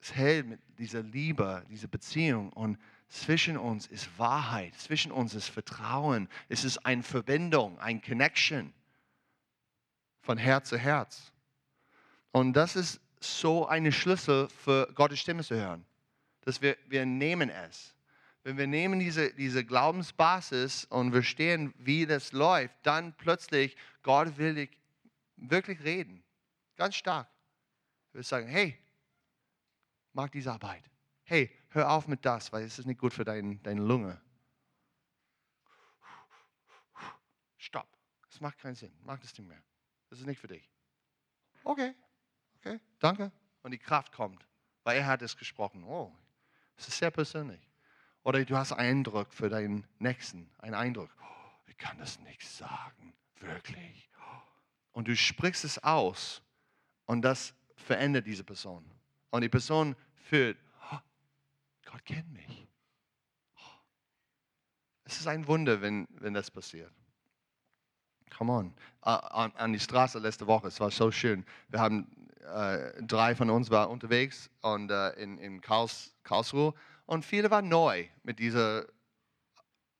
Es 0.00 0.14
hält 0.14 0.46
mit 0.46 0.60
dieser 0.78 1.02
Liebe, 1.02 1.64
dieser 1.68 1.88
Beziehung 1.88 2.52
und 2.52 2.78
zwischen 3.08 3.56
uns 3.56 3.86
ist 3.86 4.16
Wahrheit, 4.16 4.74
zwischen 4.76 5.10
uns 5.10 5.34
ist 5.34 5.48
Vertrauen, 5.48 6.28
es 6.48 6.62
ist 6.62 6.78
eine 6.86 7.02
Verbindung, 7.02 7.78
ein 7.80 8.00
Connection 8.00 8.72
von 10.20 10.38
Herz 10.38 10.68
zu 10.68 10.78
Herz. 10.78 11.32
Und 12.30 12.52
das 12.52 12.76
ist 12.76 13.00
so 13.20 13.66
eine 13.66 13.90
Schlüssel 13.90 14.48
für 14.48 14.88
Gottes 14.94 15.18
Stimme 15.18 15.42
zu 15.42 15.56
hören 15.56 15.84
dass 16.42 16.60
wir, 16.60 16.76
wir 16.88 17.06
nehmen 17.06 17.48
es. 17.48 17.94
Wenn 18.44 18.58
wir 18.58 18.66
nehmen 18.66 18.98
diese, 18.98 19.32
diese 19.34 19.64
Glaubensbasis 19.64 20.84
und 20.86 21.12
verstehen, 21.12 21.72
wie 21.78 22.06
das 22.06 22.32
läuft, 22.32 22.74
dann 22.82 23.14
plötzlich, 23.16 23.76
Gott 24.02 24.36
will 24.36 24.54
dich 24.54 24.78
wirklich 25.36 25.82
reden. 25.84 26.24
Ganz 26.76 26.96
stark. 26.96 27.28
Er 28.10 28.14
will 28.14 28.24
sagen, 28.24 28.48
hey, 28.48 28.76
mach 30.12 30.28
diese 30.28 30.52
Arbeit. 30.52 30.90
Hey, 31.24 31.56
hör 31.70 31.90
auf 31.90 32.08
mit 32.08 32.24
das, 32.24 32.52
weil 32.52 32.64
es 32.64 32.78
ist 32.78 32.86
nicht 32.86 33.00
gut 33.00 33.14
für 33.14 33.24
dein, 33.24 33.62
deine 33.62 33.80
Lunge. 33.80 34.20
Stopp. 37.56 37.88
Das 38.28 38.40
macht 38.40 38.58
keinen 38.58 38.74
Sinn. 38.74 38.92
Mach 39.04 39.18
das 39.20 39.36
nicht 39.38 39.48
mehr. 39.48 39.62
Das 40.10 40.18
ist 40.18 40.26
nicht 40.26 40.40
für 40.40 40.48
dich. 40.48 40.68
Okay, 41.62 41.94
okay, 42.56 42.80
danke. 42.98 43.30
Und 43.62 43.70
die 43.70 43.78
Kraft 43.78 44.12
kommt, 44.12 44.44
weil 44.82 44.98
er 44.98 45.06
hat 45.06 45.22
es 45.22 45.36
gesprochen. 45.36 45.84
Oh, 45.84 46.12
es 46.76 46.88
ist 46.88 46.98
sehr 46.98 47.12
persönlich. 47.12 47.71
Oder 48.24 48.44
du 48.44 48.56
hast 48.56 48.72
Eindruck 48.72 49.32
für 49.32 49.48
deinen 49.48 49.84
Nächsten, 49.98 50.48
einen 50.58 50.74
Eindruck. 50.74 51.10
Oh, 51.20 51.50
ich 51.66 51.76
kann 51.76 51.98
das 51.98 52.20
nicht 52.20 52.46
sagen, 52.48 53.14
wirklich. 53.40 54.08
Und 54.92 55.08
du 55.08 55.16
sprichst 55.16 55.64
es 55.64 55.82
aus 55.82 56.42
und 57.06 57.22
das 57.22 57.54
verändert 57.76 58.26
diese 58.26 58.44
Person. 58.44 58.84
Und 59.30 59.40
die 59.40 59.48
Person 59.48 59.96
fühlt, 60.14 60.56
oh, 60.92 60.98
Gott 61.90 62.04
kennt 62.04 62.32
mich. 62.32 62.68
Oh. 63.56 63.60
Es 65.04 65.18
ist 65.18 65.26
ein 65.26 65.46
Wunder, 65.46 65.80
wenn, 65.80 66.06
wenn 66.10 66.34
das 66.34 66.50
passiert. 66.50 66.92
Come 68.36 68.52
on. 68.52 68.74
An, 69.00 69.52
an 69.56 69.72
die 69.72 69.80
Straße 69.80 70.18
letzte 70.18 70.46
Woche, 70.46 70.68
es 70.68 70.78
war 70.78 70.90
so 70.90 71.10
schön. 71.10 71.44
Wir 71.68 71.80
haben, 71.80 72.06
äh, 72.54 73.02
drei 73.02 73.34
von 73.34 73.50
uns 73.50 73.70
waren 73.70 73.90
unterwegs 73.90 74.48
und 74.60 74.90
äh, 74.90 75.10
in, 75.14 75.38
in 75.38 75.60
Karls, 75.60 76.14
Karlsruhe 76.22 76.74
und 77.12 77.26
viele 77.26 77.50
waren 77.50 77.68
neu 77.68 78.06
mit 78.22 78.38
dieser 78.38 78.86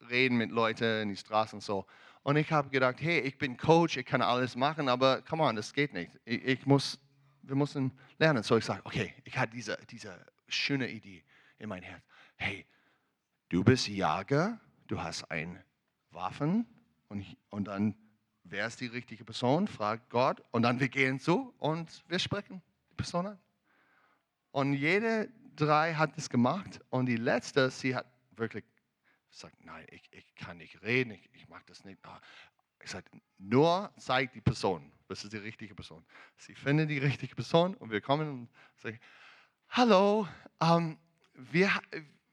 Reden 0.09 0.39
mit 0.39 0.51
Leuten 0.51 1.03
in 1.03 1.09
die 1.11 1.17
Straße 1.17 1.55
und 1.55 1.61
so. 1.61 1.85
Und 2.23 2.37
ich 2.37 2.51
habe 2.51 2.71
gedacht, 2.71 3.03
hey, 3.03 3.21
ich 3.21 3.37
bin 3.37 3.59
Coach, 3.59 3.99
ich 3.99 4.07
kann 4.07 4.23
alles 4.23 4.57
machen, 4.57 4.89
aber 4.89 5.21
come 5.21 5.43
on, 5.43 5.55
das 5.55 5.75
geht 5.75 5.93
nicht. 5.93 6.11
Ich, 6.25 6.43
ich 6.43 6.65
muss, 6.65 6.99
wir 7.43 7.55
müssen 7.55 7.93
lernen. 8.19 8.43
So 8.43 8.57
ich 8.57 8.65
sage, 8.65 8.81
okay, 8.85 9.13
ich 9.25 9.37
hatte 9.37 9.53
diese, 9.53 9.77
diese 9.91 10.25
schöne 10.49 10.89
Idee 10.89 11.23
in 11.59 11.69
mein 11.69 11.83
Herz. 11.83 12.03
Hey, 12.37 12.65
du 13.51 13.63
bist 13.63 13.89
Jager, 13.89 14.59
du 14.87 14.99
hast 14.99 15.31
ein 15.31 15.63
Waffen 16.13 16.67
und, 17.09 17.27
und 17.51 17.69
dann, 17.69 17.95
wer 18.43 18.67
ist 18.67 18.81
die 18.81 18.87
richtige 18.87 19.23
Person? 19.23 19.69
Fragt 19.69 20.09
Gott 20.09 20.43
und 20.51 20.63
dann 20.63 20.81
wir 20.81 20.89
gehen 20.89 21.21
zu 21.21 21.53
und 21.59 22.03
wir 22.09 22.19
sprechen 22.19 22.63
die 22.91 22.95
Person 22.95 23.27
an. 23.27 23.39
Und 24.51 24.73
jede 24.73 25.29
drei 25.57 25.95
hat 25.95 26.17
es 26.17 26.29
gemacht 26.29 26.81
und 26.91 27.07
die 27.07 27.17
letzte, 27.17 27.71
sie 27.71 27.95
hat 27.95 28.07
wirklich 28.37 28.65
gesagt, 29.31 29.57
nein, 29.65 29.87
ich, 29.91 30.03
ich 30.13 30.35
kann 30.35 30.59
nicht 30.59 30.83
reden, 30.83 31.13
ich, 31.13 31.29
ich 31.35 31.49
mag 31.49 31.67
das 31.67 31.85
nicht. 31.85 31.99
Ich 32.83 32.91
sage, 32.91 33.11
nur 33.39 33.93
zeig 33.97 34.33
die 34.33 34.41
Person, 34.41 34.93
das 35.09 35.25
ist 35.25 35.33
die 35.33 35.39
richtige 35.39 35.75
Person. 35.75 36.05
Sie 36.37 36.55
finden 36.55 36.89
die 36.89 36.99
richtige 36.99 37.35
Person 37.35 37.75
und 37.75 37.91
wir 37.91 38.01
kommen 38.01 38.29
und 38.29 38.49
sagen, 38.77 38.99
hallo, 39.69 40.29
ähm, 40.61 40.99
wir, 41.35 41.71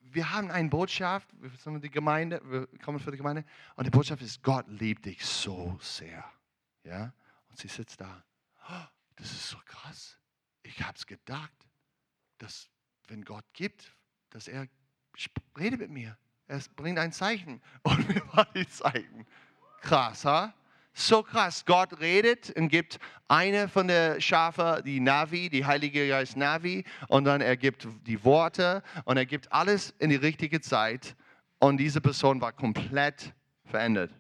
wir 0.02 0.32
haben 0.32 0.52
eine 0.52 0.70
Botschaft, 0.70 1.30
wir 1.40 1.50
sind 1.52 1.84
die 1.84 1.90
Gemeinde, 1.90 2.42
wir 2.44 2.68
kommen 2.80 3.00
für 3.00 3.12
die 3.12 3.18
Gemeinde 3.18 3.46
und 3.76 3.86
die 3.86 3.92
Botschaft 3.92 4.22
ist, 4.22 4.42
Gott 4.44 4.68
liebt 4.68 5.06
dich 5.06 5.26
so 5.26 5.78
sehr. 5.82 6.24
Ja? 6.84 7.14
Und 7.48 7.58
sie 7.58 7.68
sitzt 7.68 8.02
da, 8.02 8.24
oh, 8.70 8.88
das 9.16 9.32
ist 9.32 9.50
so 9.50 9.58
krass. 9.66 10.18
Ich 10.64 10.82
habe 10.84 10.98
es 10.98 11.06
gedacht, 11.06 11.68
dass 12.38 12.70
wenn 13.10 13.26
Gott 13.26 13.46
gibt, 13.54 13.94
dass 14.30 14.48
er 14.48 14.68
redet 15.58 15.80
mit 15.80 15.90
mir. 15.90 16.18
Er 16.48 16.62
bringt 16.76 17.00
ein 17.00 17.12
Zeichen. 17.12 17.62
Und 17.84 18.08
mir 18.08 18.22
war 18.34 18.48
die 18.56 18.68
Zeichen. 18.68 19.26
Krass, 19.82 20.26
ha? 20.26 20.54
So 20.94 21.24
krass. 21.24 21.64
Gott 21.66 22.00
redet 22.02 22.50
und 22.58 22.68
gibt 22.68 23.00
eine 23.30 23.70
von 23.70 23.88
der 23.88 24.20
Schafe, 24.20 24.82
die 24.84 25.00
Navi, 25.00 25.48
die 25.48 25.66
Heilige 25.66 26.10
Geist 26.10 26.36
Navi, 26.36 26.84
und 27.08 27.24
dann 27.24 27.40
er 27.40 27.56
gibt 27.56 27.88
die 28.06 28.22
Worte 28.26 28.84
und 29.06 29.16
er 29.16 29.26
gibt 29.26 29.50
alles 29.54 29.94
in 30.00 30.10
die 30.10 30.18
richtige 30.18 30.60
Zeit. 30.60 31.16
Und 31.60 31.78
diese 31.78 32.02
Person 32.02 32.42
war 32.42 32.52
komplett 32.52 33.34
verändert. 33.64 34.12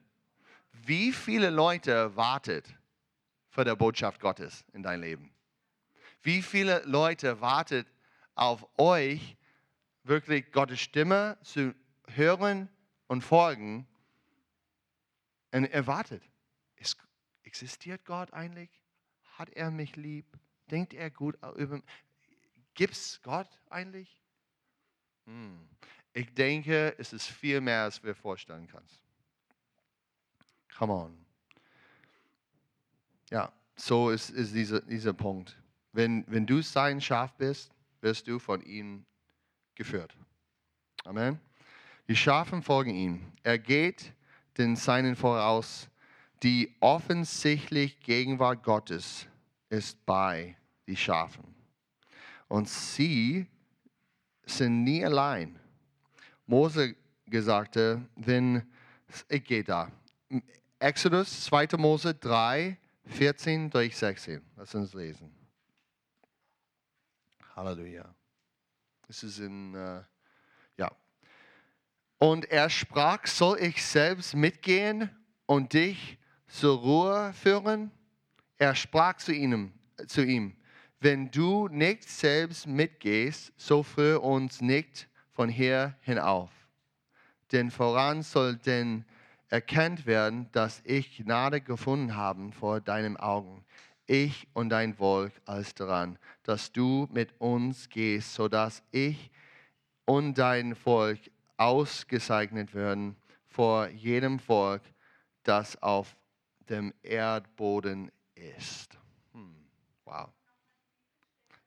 Wie 0.71 1.11
viele 1.11 1.49
Leute 1.49 2.15
wartet 2.15 2.73
für 3.49 3.65
der 3.65 3.75
Botschaft 3.75 4.21
Gottes 4.21 4.63
in 4.71 4.83
dein 4.83 5.01
Leben? 5.01 5.33
Wie 6.21 6.41
viele 6.41 6.81
Leute 6.85 7.41
wartet 7.41 7.87
auf 8.39 8.65
euch, 8.79 9.35
wirklich 10.03 10.51
Gottes 10.51 10.79
Stimme 10.79 11.37
zu 11.43 11.75
hören 12.07 12.69
und 13.07 13.21
folgen. 13.21 13.85
Und 15.51 15.65
erwartet, 15.65 16.23
existiert 17.43 18.05
Gott 18.05 18.31
eigentlich? 18.33 18.69
Hat 19.33 19.49
er 19.49 19.71
mich 19.71 19.95
lieb? 19.95 20.25
Denkt 20.71 20.93
er 20.93 21.09
gut 21.09 21.35
über 21.57 21.75
mich? 21.75 21.83
Gibt 22.75 22.93
es 22.93 23.19
Gott 23.23 23.49
eigentlich? 23.69 24.23
Hm. 25.25 25.67
Ich 26.13 26.33
denke, 26.33 26.95
es 26.97 27.11
ist 27.11 27.27
viel 27.27 27.59
mehr, 27.59 27.83
als 27.83 28.01
wir 28.03 28.15
vorstellen 28.15 28.67
können. 28.67 28.87
Come 30.77 30.93
on. 30.93 31.25
Ja, 33.31 33.51
so 33.75 34.11
ist, 34.11 34.29
ist 34.29 34.53
dieser, 34.53 34.81
dieser 34.81 35.13
Punkt. 35.13 35.61
Wenn, 35.91 36.23
wenn 36.27 36.45
du 36.45 36.61
sein 36.61 37.01
Schaf 37.01 37.33
bist, 37.33 37.73
wirst 38.01 38.27
du 38.27 38.39
von 38.39 38.61
ihm 38.61 39.05
geführt. 39.75 40.15
Amen. 41.05 41.39
Die 42.07 42.15
Schafen 42.15 42.61
folgen 42.61 42.93
ihm. 42.93 43.31
Er 43.43 43.59
geht 43.59 44.13
den 44.57 44.75
Seinen 44.75 45.15
voraus. 45.15 45.89
Die 46.43 46.75
offensichtlich 46.79 47.99
Gegenwart 47.99 48.63
Gottes 48.63 49.27
ist 49.69 50.05
bei 50.05 50.55
den 50.87 50.95
Schafen. 50.95 51.55
Und 52.47 52.67
sie 52.67 53.45
sind 54.45 54.83
nie 54.83 55.05
allein. 55.05 55.59
Mose 56.45 56.95
sagte, 57.31 58.01
wenn, 58.15 58.63
ich 59.27 59.43
gehe 59.43 59.63
da. 59.63 59.91
Exodus 60.79 61.45
2. 61.45 61.77
Mose 61.77 62.15
3, 62.15 62.77
14 63.05 63.69
durch 63.69 63.95
16. 63.95 64.41
Lass 64.55 64.73
uns 64.73 64.93
lesen. 64.93 65.38
Halleluja. 67.59 68.15
Es 69.07 69.23
ist 69.23 69.39
in, 69.39 69.75
äh, 69.75 70.01
ja. 70.77 70.91
Und 72.17 72.45
er 72.45 72.69
sprach, 72.69 73.27
soll 73.27 73.59
ich 73.59 73.83
selbst 73.83 74.33
mitgehen 74.33 75.09
und 75.45 75.73
dich 75.73 76.17
zur 76.47 76.79
Ruhe 76.79 77.33
führen? 77.33 77.91
Er 78.57 78.75
sprach 78.75 79.17
zu 79.17 79.33
ihm, 79.33 79.73
zu 80.07 80.23
ihm 80.23 80.55
wenn 81.01 81.31
du 81.31 81.67
nicht 81.69 82.09
selbst 82.09 82.67
mitgehst, 82.67 83.53
so 83.55 83.83
führe 83.83 84.19
uns 84.19 84.61
nicht 84.61 85.07
von 85.31 85.49
hier 85.49 85.95
hinauf. 86.01 86.51
Denn 87.51 87.71
voran 87.71 88.21
soll 88.21 88.57
denn 88.57 89.05
erkannt 89.47 90.05
werden, 90.05 90.49
dass 90.51 90.81
ich 90.83 91.17
Gnade 91.17 91.61
gefunden 91.61 92.15
habe 92.15 92.51
vor 92.51 92.81
deinen 92.81 93.17
Augen 93.17 93.63
ich 94.09 94.47
und 94.53 94.69
dein 94.69 94.95
Volk 94.95 95.31
als 95.45 95.75
daran, 95.75 96.17
dass 96.43 96.71
du 96.71 97.07
mit 97.11 97.39
uns 97.39 97.89
gehst, 97.89 98.33
sodass 98.33 98.81
ich 98.91 99.31
und 100.05 100.37
dein 100.37 100.75
Volk 100.75 101.19
ausgezeichnet 101.57 102.73
werden 102.73 103.15
vor 103.45 103.87
jedem 103.89 104.39
Volk, 104.39 104.81
das 105.43 105.81
auf 105.81 106.15
dem 106.69 106.93
Erdboden 107.03 108.11
ist. 108.33 108.97
Hm. 109.33 109.67
Wow. 110.05 110.29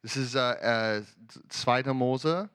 Das 0.02 0.16
ist 0.16 0.35
äh, 0.35 0.98
äh, 0.98 1.05
2. 1.48 1.92
Mose 1.92 2.50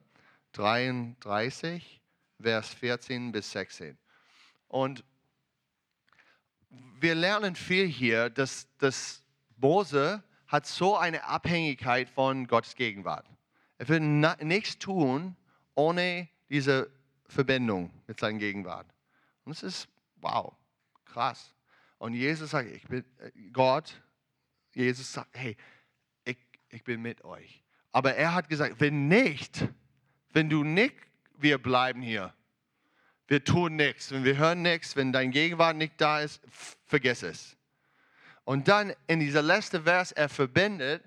33, 0.52 2.02
Vers 2.40 2.74
14 2.74 3.32
bis 3.32 3.50
16. 3.52 3.96
Und 4.68 5.02
wir 7.00 7.14
lernen 7.14 7.54
viel 7.54 7.86
hier, 7.86 8.28
dass, 8.28 8.66
dass 8.76 9.22
Mose 9.58 10.22
hat 10.46 10.66
so 10.66 10.96
eine 10.96 11.24
Abhängigkeit 11.24 12.08
von 12.08 12.46
Gottes 12.46 12.74
Gegenwart. 12.74 13.26
Er 13.78 13.88
will 13.88 14.00
nichts 14.00 14.78
tun 14.78 15.36
ohne 15.74 16.28
diese 16.48 16.90
Verbindung 17.26 17.90
mit 18.06 18.18
seiner 18.18 18.38
Gegenwart. 18.38 18.86
Und 19.44 19.52
es 19.52 19.62
ist, 19.62 19.88
wow, 20.16 20.54
krass. 21.04 21.54
Und 21.98 22.14
Jesus 22.14 22.50
sagt, 22.50 22.70
ich 22.70 22.86
bin 22.86 23.04
äh, 23.18 23.30
Gott, 23.52 24.00
Jesus 24.74 25.12
sagt, 25.12 25.36
hey, 25.36 25.56
ich, 26.24 26.38
ich 26.70 26.82
bin 26.84 27.02
mit 27.02 27.24
euch. 27.24 27.62
Aber 27.92 28.14
er 28.14 28.34
hat 28.34 28.48
gesagt, 28.48 28.80
wenn 28.80 29.08
nicht, 29.08 29.66
wenn 30.32 30.48
du 30.48 30.64
nicht, 30.64 30.94
wir 31.36 31.58
bleiben 31.58 32.02
hier. 32.02 32.34
Wir 33.26 33.44
tun 33.44 33.76
nichts. 33.76 34.10
Wenn 34.10 34.24
wir 34.24 34.36
hören 34.36 34.62
nichts, 34.62 34.96
wenn 34.96 35.12
dein 35.12 35.30
Gegenwart 35.30 35.76
nicht 35.76 36.00
da 36.00 36.20
ist, 36.20 36.40
vergiss 36.86 37.22
es. 37.22 37.57
Und 38.48 38.66
dann 38.66 38.94
in 39.06 39.20
dieser 39.20 39.42
letzten 39.42 39.82
Vers, 39.82 40.10
er 40.10 40.30
verbindet 40.30 41.04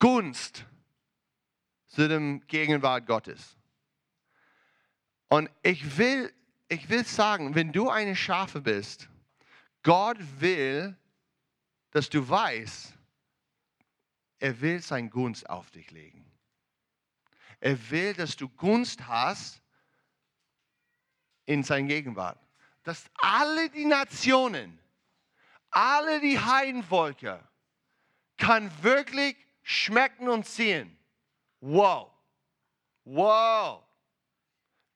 Gunst 0.00 0.66
zu 1.86 2.08
dem 2.08 2.44
Gegenwart 2.48 3.06
Gottes. 3.06 3.56
Und 5.28 5.48
ich 5.62 5.96
will, 5.96 6.34
ich 6.66 6.88
will 6.88 7.04
sagen, 7.04 7.54
wenn 7.54 7.70
du 7.70 7.90
eine 7.90 8.16
Schafe 8.16 8.60
bist, 8.60 9.08
Gott 9.84 10.16
will, 10.40 10.96
dass 11.92 12.10
du 12.10 12.28
weißt, 12.28 12.92
er 14.40 14.60
will 14.60 14.82
sein 14.82 15.08
Gunst 15.10 15.48
auf 15.48 15.70
dich 15.70 15.92
legen. 15.92 16.28
Er 17.60 17.90
will, 17.92 18.14
dass 18.14 18.34
du 18.34 18.48
Gunst 18.48 19.06
hast 19.06 19.62
in 21.44 21.62
seiner 21.62 21.86
Gegenwart. 21.86 22.44
Dass 22.82 23.04
alle 23.14 23.70
die 23.70 23.84
Nationen, 23.84 24.80
alle 25.74 26.20
die 26.20 26.38
Heidenvölker, 26.38 27.46
kann 28.36 28.70
wirklich 28.82 29.36
schmecken 29.62 30.28
und 30.28 30.46
sehen. 30.46 30.96
Wow, 31.60 32.10
wow, 33.04 33.82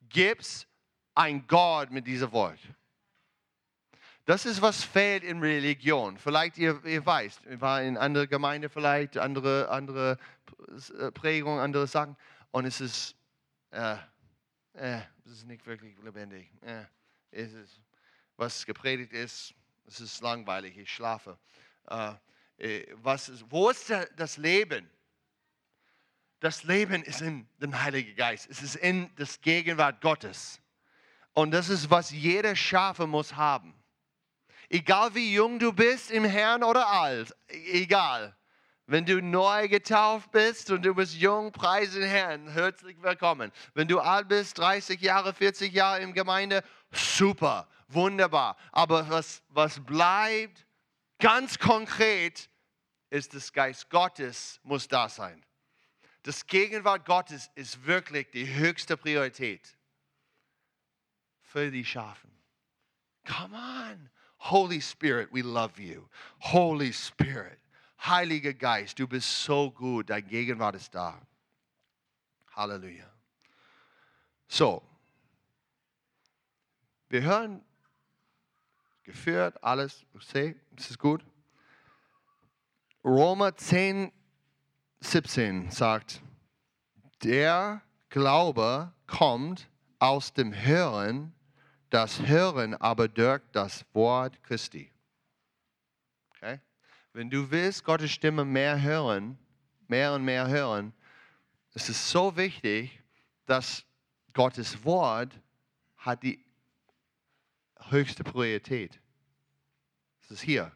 gibt's 0.09 0.67
ein 1.15 1.47
Gott 1.47 1.91
mit 1.91 2.07
dieser 2.07 2.31
Wort. 2.33 2.59
Das 4.25 4.45
ist, 4.45 4.61
was 4.61 4.85
fehlt 4.85 5.25
in 5.25 5.41
Religion. 5.41 6.19
Vielleicht 6.19 6.59
ihr, 6.59 6.85
ihr 6.85 7.05
weißt, 7.05 7.47
ich 7.47 7.61
war 7.63 7.83
in 7.83 7.97
einer 7.97 8.27
Gemeinde 8.27 8.69
vielleicht, 8.69 9.17
andere, 9.17 9.71
andere 9.71 10.19
äh, 10.99 11.11
Prägungen, 11.13 11.61
andere 11.61 11.87
Sachen. 11.87 12.15
Und 12.51 12.67
es 12.67 12.81
ist, 12.83 13.17
äh, 13.71 13.97
äh, 14.75 15.01
es 15.25 15.33
ist 15.33 15.47
nicht 15.47 15.67
wirklich 15.67 15.97
lebendig. 16.03 16.53
Äh, 16.61 16.85
es 17.31 17.55
ist, 17.55 17.81
was 18.37 18.67
gepredigt 18.67 19.15
ist, 19.15 19.55
es 19.89 20.01
ist 20.01 20.21
langweilig, 20.21 20.77
ich 20.77 20.93
schlafe. 20.93 21.39
Äh, 21.89 22.13
äh 22.59 22.87
was 23.03 23.29
ist, 23.29 23.45
wo 23.49 23.71
ist 23.71 23.89
der, 23.89 24.07
das 24.17 24.37
Leben? 24.37 24.89
Das 26.41 26.63
Leben 26.63 27.03
ist 27.03 27.21
in 27.21 27.49
dem 27.57 27.83
Heiligen 27.83 28.15
Geist. 28.15 28.49
Es 28.49 28.63
ist 28.63 28.77
in 28.77 29.11
das 29.17 29.41
Gegenwart 29.41 30.01
Gottes. 30.01 30.61
Und 31.33 31.51
das 31.51 31.69
ist, 31.69 31.91
was 31.91 32.11
jeder 32.11 32.55
Schafe 32.55 33.07
muss 33.07 33.35
haben. 33.35 33.75
Egal 34.69 35.15
wie 35.15 35.33
jung 35.33 35.59
du 35.59 35.73
bist 35.73 36.11
im 36.11 36.25
Herrn 36.25 36.63
oder 36.63 36.87
alt, 36.87 37.35
egal. 37.49 38.37
Wenn 38.87 39.05
du 39.05 39.21
neu 39.21 39.69
getauft 39.69 40.31
bist 40.31 40.71
und 40.71 40.85
du 40.85 40.95
bist 40.95 41.15
jung, 41.15 41.53
preise 41.53 42.01
den 42.01 42.09
Herrn, 42.09 42.49
herzlich 42.49 42.97
willkommen. 43.03 43.51
Wenn 43.75 43.89
du 43.89 43.99
alt 43.99 44.29
bist, 44.29 44.59
30 44.59 45.01
Jahre, 45.01 45.35
40 45.35 45.73
Jahre 45.73 46.01
in 46.01 46.13
Gemeinde, 46.15 46.63
super, 46.93 47.69
wunderbar. 47.89 48.57
Aber 48.73 49.09
was, 49.09 49.43
was 49.49 49.85
bleibt 49.85 50.67
ganz 51.19 51.59
konkret, 51.59 52.49
ist 53.11 53.35
das 53.35 53.53
Geist 53.53 53.91
Gottes 53.91 54.61
muss 54.63 54.87
da 54.87 55.09
sein. 55.09 55.45
Das 56.23 56.47
Gegenwart 56.47 57.07
Gottes 57.07 57.51
ist 57.55 57.87
wirklich 57.87 58.31
die 58.31 58.47
höchste 58.55 58.97
Priorität 58.97 59.77
für 61.41 61.71
die 61.71 61.85
Schafen. 61.85 62.31
Come 63.25 63.57
on. 63.57 64.11
Holy 64.39 64.81
Spirit, 64.81 65.33
we 65.33 65.43
love 65.43 65.81
you. 65.81 66.09
Holy 66.39 66.93
Spirit, 66.93 67.59
Heiliger 68.05 68.55
Geist, 68.55 68.99
du 68.99 69.09
bist 69.09 69.43
so 69.43 69.71
gut, 69.71 70.11
dein 70.11 70.27
Gegenwart 70.27 70.77
ist 70.77 70.95
da. 70.95 71.21
Halleluja. 72.55 73.11
So, 74.47 74.83
wir 77.09 77.23
hören 77.23 77.65
geführt, 79.09 79.63
alles, 79.65 80.05
okay, 80.15 80.55
das 80.73 80.91
ist 80.91 80.99
gut. 80.99 81.25
Roma 83.03 83.57
10, 83.57 84.13
17 85.01 85.71
sagt, 85.71 86.23
der 87.23 87.81
Glaube 88.11 88.93
kommt 89.07 89.69
aus 89.99 90.33
dem 90.33 90.53
Hören 90.53 91.33
das 91.91 92.21
Hören 92.21 92.75
aber 92.75 93.09
durch 93.09 93.41
das 93.53 93.85
Wort 93.95 94.43
Christi. 94.43 94.93
Okay? 96.37 96.61
Wenn 97.15 97.31
du 97.31 97.51
willst 97.51 97.83
Gottes 97.83 98.11
Stimme 98.11 98.45
mehr 98.45 98.81
hören, 98.81 99.39
mehr 99.87 100.13
und 100.13 100.25
mehr 100.25 100.49
hören, 100.49 100.93
es 101.73 101.89
ist 101.89 102.11
so 102.11 102.37
wichtig, 102.37 103.03
dass 103.47 103.85
Gottes 104.35 104.85
Wort 104.85 105.33
hat 105.97 106.23
die 106.23 106.45
höchste 107.91 108.25
Priorität. 108.25 109.01
Es 110.23 110.31
ist 110.31 110.41
hier. 110.43 110.73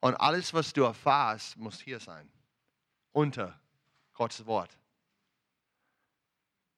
Und 0.00 0.14
alles, 0.14 0.54
was 0.54 0.72
du 0.72 0.84
erfährst, 0.84 1.56
muss 1.56 1.80
hier 1.80 2.00
sein. 2.00 2.30
Unter 3.12 3.60
Gottes 4.14 4.46
Wort. 4.46 4.76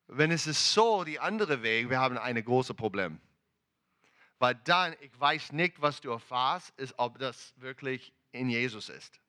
Wenn 0.09 0.31
es 0.31 0.47
ist 0.47 0.73
so, 0.73 1.05
die 1.05 1.21
andere 1.21 1.63
Weg, 1.63 1.89
wir 1.89 2.01
haben 2.01 2.19
ein 2.19 2.43
großes 2.45 2.77
Problem. 2.77 3.21
Weil 4.39 4.57
dann, 4.57 4.97
ich 5.01 5.19
weiß 5.19 5.53
nicht, 5.53 5.81
was 5.81 6.01
du 6.01 6.11
erfährst, 6.11 6.71
ist, 6.79 6.95
ob 6.99 7.19
das 7.19 7.55
wirklich 7.57 8.13
in 8.33 8.51
Jesus 8.51 8.89
ist. 8.89 9.21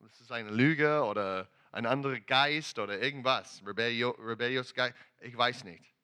Das 0.00 0.20
ist 0.20 0.32
eine 0.32 0.50
Lüge 0.50 1.04
oder 1.04 1.48
ein 1.70 1.86
anderer 1.86 2.18
Geist 2.18 2.78
oder 2.78 3.00
irgendwas. 3.00 3.62
Rebellious 3.64 4.74
Geist, 4.74 4.96
ich 5.20 5.36
weiß 5.36 5.64
nicht. 5.64 5.94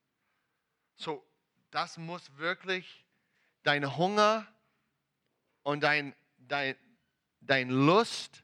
So, 0.95 1.27
das 1.71 1.99
muss 1.99 2.37
wirklich 2.37 3.05
dein 3.63 3.97
Hunger 3.97 4.47
und 5.63 5.83
dein, 5.83 6.15
dein, 6.39 6.77
dein 7.41 7.71
Lust 7.71 8.43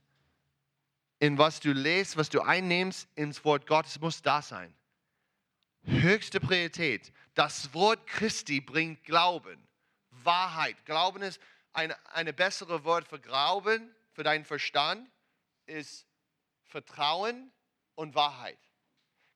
in 1.18 1.38
was 1.38 1.60
du 1.60 1.72
lest, 1.72 2.16
was 2.16 2.28
du 2.28 2.42
einnimmst 2.42 3.08
ins 3.14 3.44
Wort 3.44 3.66
Gottes, 3.66 3.98
muss 3.98 4.20
da 4.20 4.42
sein. 4.42 4.74
Höchste 5.84 6.40
Priorität. 6.40 7.12
Das 7.34 7.72
Wort 7.72 8.06
Christi 8.06 8.60
bringt 8.60 9.04
Glauben, 9.04 9.66
Wahrheit. 10.10 10.76
Glauben 10.84 11.22
ist 11.22 11.40
eine, 11.72 11.96
eine 12.12 12.32
bessere 12.32 12.84
Wort 12.84 13.08
für 13.08 13.18
Glauben, 13.18 13.94
für 14.12 14.22
deinen 14.22 14.44
Verstand, 14.44 15.10
ist 15.66 16.06
Vertrauen 16.64 17.50
und 17.94 18.14
Wahrheit. 18.14 18.58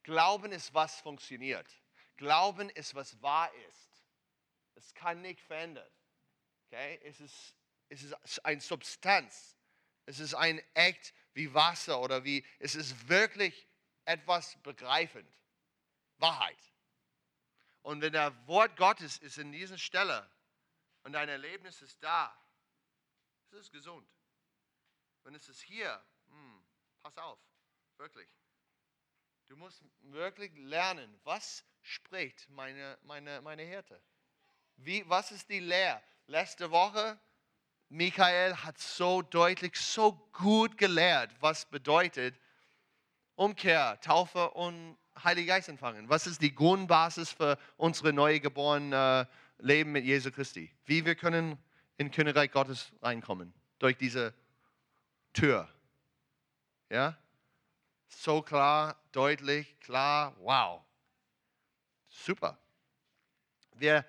Glauben 0.03 0.53
ist, 0.53 0.75
was 0.75 1.01
funktioniert. 1.01 1.67
Glauben 2.19 2.69
ist, 2.71 2.95
was 2.95 3.21
wahr 3.23 3.51
ist. 3.71 4.05
Es 4.75 4.93
kann 4.93 5.23
nicht 5.23 5.41
verändern. 5.41 5.91
Okay? 6.67 7.01
Es, 7.05 7.21
ist, 7.21 7.55
es 7.89 8.03
ist 8.03 8.45
eine 8.45 8.61
Substanz. 8.61 9.57
Es 10.05 10.21
ist 10.21 10.35
ein 10.35 10.61
echt 10.75 11.15
wie 11.33 11.53
Wasser 11.55 12.01
oder 12.01 12.25
wie, 12.25 12.45
es 12.59 12.75
ist 12.75 13.09
wirklich 13.09 13.67
etwas 14.05 14.61
begreifend. 14.63 15.29
Wahrheit. 16.19 16.59
Und 17.83 18.01
wenn 18.01 18.13
der 18.13 18.47
Wort 18.47 18.77
Gottes 18.77 19.19
ist 19.19 19.39
in 19.39 19.53
dieser 19.53 19.79
Stelle 19.79 20.29
und 21.05 21.13
dein 21.13 21.29
Erlebnis 21.29 21.81
ist 21.81 22.03
da, 22.03 22.37
ist 23.51 23.59
es 23.59 23.71
gesund. 23.71 24.09
Wenn 25.23 25.35
es 25.35 25.49
ist 25.49 25.63
hier, 25.63 26.05
hm, 26.29 26.67
pass 27.03 27.17
auf, 27.19 27.39
wirklich. 27.97 28.29
Du 29.49 29.57
musst 29.57 29.83
wirklich 30.03 30.53
lernen, 30.57 31.19
was 31.25 31.65
spricht 31.81 32.51
meine, 32.51 32.99
meine, 33.05 33.41
meine 33.41 33.63
Hirte. 33.63 33.99
Wie, 34.77 35.03
was 35.09 35.33
ist 35.33 35.49
die 35.49 35.61
Lehre? 35.61 36.03
Letzte 36.27 36.71
Woche, 36.71 37.19
Michael 37.89 38.55
hat 38.55 38.77
so 38.77 39.23
deutlich, 39.23 39.75
so 39.77 40.13
gut 40.33 40.77
gelehrt, 40.77 41.31
was 41.41 41.65
bedeutet 41.65 42.39
Umkehr, 43.37 43.99
Taufe 44.03 44.51
und 44.51 44.99
Heiligen 45.25 45.49
Geist 45.49 45.71
empfangen? 45.71 46.11
Was 46.11 46.27
ist 46.27 46.43
die 46.43 46.55
Grundbasis 46.55 47.33
für 47.33 47.57
unsere 47.79 48.13
neu 48.13 48.41
geborenen 48.41 48.93
äh, 48.93 49.27
Leben 49.61 49.93
mit 49.93 50.05
Jesu 50.05 50.31
Christi? 50.31 50.71
Wie 50.85 51.07
wir 51.07 51.15
können 51.15 51.57
in 51.97 52.11
Königreich 52.11 52.51
Gottes 52.51 52.93
reinkommen? 53.01 53.55
Durch 53.79 53.97
diese 53.97 54.35
Tür. 55.33 55.67
Ja? 56.91 57.17
So 58.09 58.43
klar, 58.43 58.97
deutlich, 59.13 59.79
klar, 59.81 60.35
wow. 60.41 60.83
Super. 62.09 62.59
Wir 63.75 64.05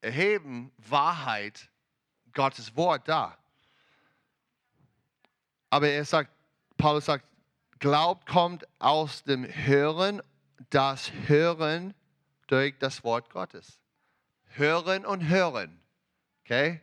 erheben 0.00 0.72
Wahrheit, 0.78 1.68
Gottes 2.32 2.76
Wort 2.76 3.08
da. 3.08 3.36
Aber 5.70 5.88
er 5.88 6.04
sagt, 6.04 6.30
Paulus 6.76 7.06
sagt, 7.06 7.26
Glaubt 7.84 8.26
kommt 8.26 8.66
aus 8.78 9.24
dem 9.24 9.44
Hören, 9.44 10.22
das 10.70 11.12
Hören 11.26 11.92
durch 12.46 12.78
das 12.78 13.04
Wort 13.04 13.28
Gottes. 13.28 13.78
Hören 14.54 15.04
und 15.04 15.28
hören. 15.28 15.82
Okay? 16.44 16.80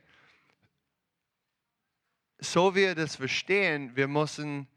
So 2.37 2.75
wir 2.75 2.93
das 2.93 3.15
verstehen, 3.15 3.95
wir 3.95 4.07
müssen 4.07 4.67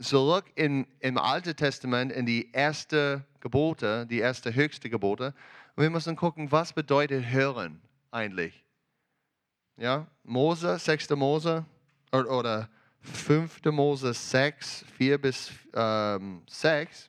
zurück 0.00 0.46
in, 0.54 0.86
im 1.00 1.18
Alten 1.18 1.54
Testament 1.56 2.12
in 2.12 2.26
die 2.26 2.50
erste 2.52 3.24
Gebote, 3.40 4.06
die 4.06 4.18
erste 4.18 4.54
höchste 4.54 4.90
Gebote. 4.90 5.34
Und 5.76 5.82
wir 5.82 5.90
müssen 5.90 6.16
gucken, 6.16 6.50
was 6.50 6.72
bedeutet 6.72 7.26
hören 7.26 7.80
eigentlich. 8.10 8.64
Ja, 9.76 10.06
Mose, 10.24 10.78
6. 10.78 11.10
Mose 11.10 11.64
oder, 12.12 12.30
oder 12.30 12.68
5. 13.02 13.64
Mose 13.66 14.12
6, 14.12 14.84
4 14.96 15.18
bis 15.20 15.50
ähm, 15.74 16.42
6 16.48 17.08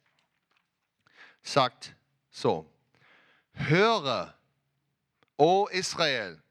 sagt 1.42 1.96
So, 2.30 2.66
höre, 3.54 4.34
o 5.38 5.68
Israel, 5.68 6.42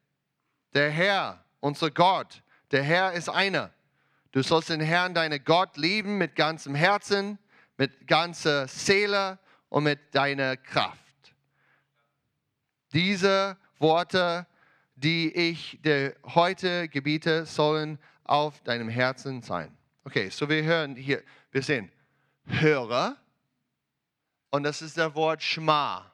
der 0.75 0.91
Herr, 0.91 1.45
unser 1.61 1.91
Gott, 1.91 2.43
der 2.71 2.83
Herr 2.83 3.13
ist 3.13 3.29
einer. 3.29 3.73
Du 4.33 4.43
sollst 4.43 4.71
den 4.71 4.81
Herrn, 4.81 5.13
deinen 5.13 5.45
Gott, 5.45 5.77
lieben 5.77 6.17
mit 6.19 6.37
ganzem 6.37 6.75
Herzen, 6.75 7.39
mit 7.77 8.07
ganzer 8.07 8.69
Seele 8.69 9.39
und 9.69 9.85
mit 9.85 10.15
deiner 10.15 10.57
Kraft. 10.57 10.99
Diese 12.93 13.57
Worte, 13.79 14.47
die 14.95 15.33
ich 15.33 15.81
dir 15.83 16.15
heute 16.35 16.89
gebiete, 16.89 17.47
sollen 17.47 17.99
auf 18.25 18.63
deinem 18.63 18.89
Herzen 18.89 19.43
sein. 19.43 19.77
Okay, 20.05 20.29
so 20.31 20.49
wir 20.49 20.63
hören 20.63 20.95
hier, 20.95 21.23
wir 21.51 21.63
sehen 21.63 21.91
Hörer 22.47 23.17
und 24.51 24.63
das 24.63 24.83
ist 24.83 24.97
das 24.97 25.15
Wort 25.15 25.43
Schma 25.43 26.13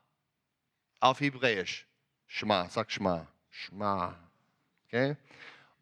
auf 1.00 1.20
Hebräisch. 1.20 1.86
Schma, 2.26 2.68
sag 2.68 2.90
Schma. 2.90 3.26
Schma. 3.50 4.14
Okay? 4.86 5.16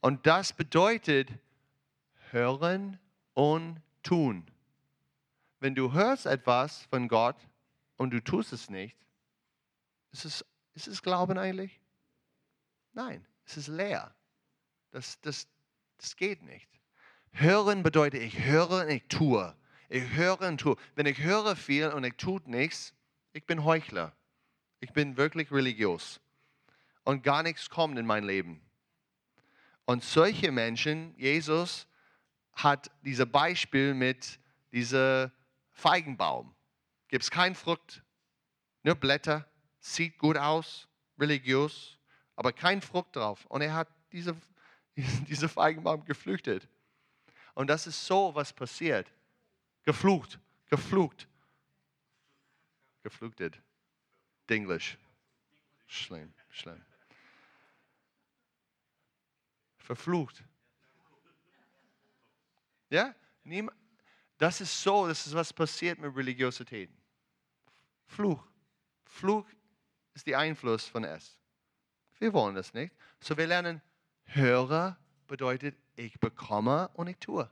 Und 0.00 0.26
das 0.26 0.52
bedeutet 0.52 1.30
hören 2.34 2.98
und 3.32 3.80
tun. 4.02 4.44
Wenn 5.60 5.74
du 5.74 5.92
hörst 5.92 6.26
etwas 6.26 6.82
von 6.90 7.08
Gott 7.08 7.36
und 7.96 8.10
du 8.10 8.22
tust 8.22 8.52
es 8.52 8.68
nicht, 8.68 8.96
ist 10.12 10.26
es, 10.26 10.44
ist 10.74 10.88
es 10.88 11.02
Glauben 11.02 11.38
eigentlich? 11.38 11.80
Nein, 12.92 13.26
es 13.46 13.56
ist 13.56 13.68
leer. 13.68 14.14
Das, 14.90 15.20
das, 15.22 15.48
das 15.96 16.16
geht 16.16 16.42
nicht. 16.42 16.68
Hören 17.32 17.82
bedeutet, 17.82 18.22
ich 18.22 18.44
höre 18.44 18.82
und 18.82 18.90
ich 18.90 19.04
tue. 19.08 19.56
Ich 19.88 20.12
höre 20.12 20.42
und 20.42 20.58
tue. 20.58 20.76
Wenn 20.94 21.06
ich 21.06 21.18
höre 21.20 21.56
viel 21.56 21.88
und 21.88 22.04
ich 22.04 22.14
tue 22.16 22.40
nichts, 22.46 22.92
ich 23.32 23.46
bin 23.46 23.64
Heuchler. 23.64 24.12
Ich 24.80 24.92
bin 24.92 25.16
wirklich 25.16 25.50
religiös. 25.50 26.20
Und 27.04 27.22
gar 27.22 27.42
nichts 27.42 27.70
kommt 27.70 27.98
in 27.98 28.06
mein 28.06 28.24
Leben. 28.24 28.60
Und 29.84 30.02
solche 30.02 30.52
Menschen, 30.52 31.14
Jesus 31.16 31.86
hat 32.54 32.90
dieses 33.02 33.30
Beispiel 33.30 33.94
mit 33.94 34.38
diesem 34.72 35.30
Feigenbaum. 35.72 36.54
Gibt 37.08 37.24
es 37.24 37.30
keine 37.30 37.54
Frucht, 37.54 38.02
nur 38.82 38.94
Blätter, 38.94 39.48
sieht 39.80 40.18
gut 40.18 40.36
aus, 40.36 40.88
religiös, 41.18 41.98
aber 42.36 42.52
kein 42.52 42.82
Frucht 42.82 43.16
drauf. 43.16 43.44
Und 43.46 43.62
er 43.62 43.74
hat 43.74 43.88
diese, 44.12 44.36
diese 44.96 45.48
Feigenbaum 45.48 46.04
geflüchtet. 46.04 46.68
Und 47.54 47.68
das 47.68 47.86
ist 47.86 48.04
so, 48.04 48.34
was 48.34 48.52
passiert. 48.52 49.10
Geflucht, 49.84 50.38
geflucht, 50.66 51.28
geflüchtet. 53.02 53.60
Englisch. 54.48 54.98
Schlimm, 55.86 56.32
schlimm. 56.50 56.84
Verflucht. 59.78 60.42
Ja? 62.94 63.14
Das 64.38 64.60
ist 64.60 64.80
so, 64.82 65.08
das 65.08 65.26
ist 65.26 65.34
was 65.34 65.52
passiert 65.52 65.98
mit 65.98 66.14
Religiosität. 66.14 66.90
Fluch. 68.06 68.46
Fluch 69.04 69.46
ist 70.14 70.26
der 70.26 70.38
Einfluss 70.38 70.86
von 70.86 71.02
es. 71.02 71.38
Wir 72.18 72.32
wollen 72.32 72.54
das 72.54 72.72
nicht. 72.72 72.94
So 73.20 73.36
wir 73.36 73.48
lernen, 73.48 73.82
höre 74.26 74.96
bedeutet, 75.26 75.76
ich 75.96 76.18
bekomme 76.20 76.88
und 76.94 77.08
ich 77.08 77.18
tue. 77.18 77.50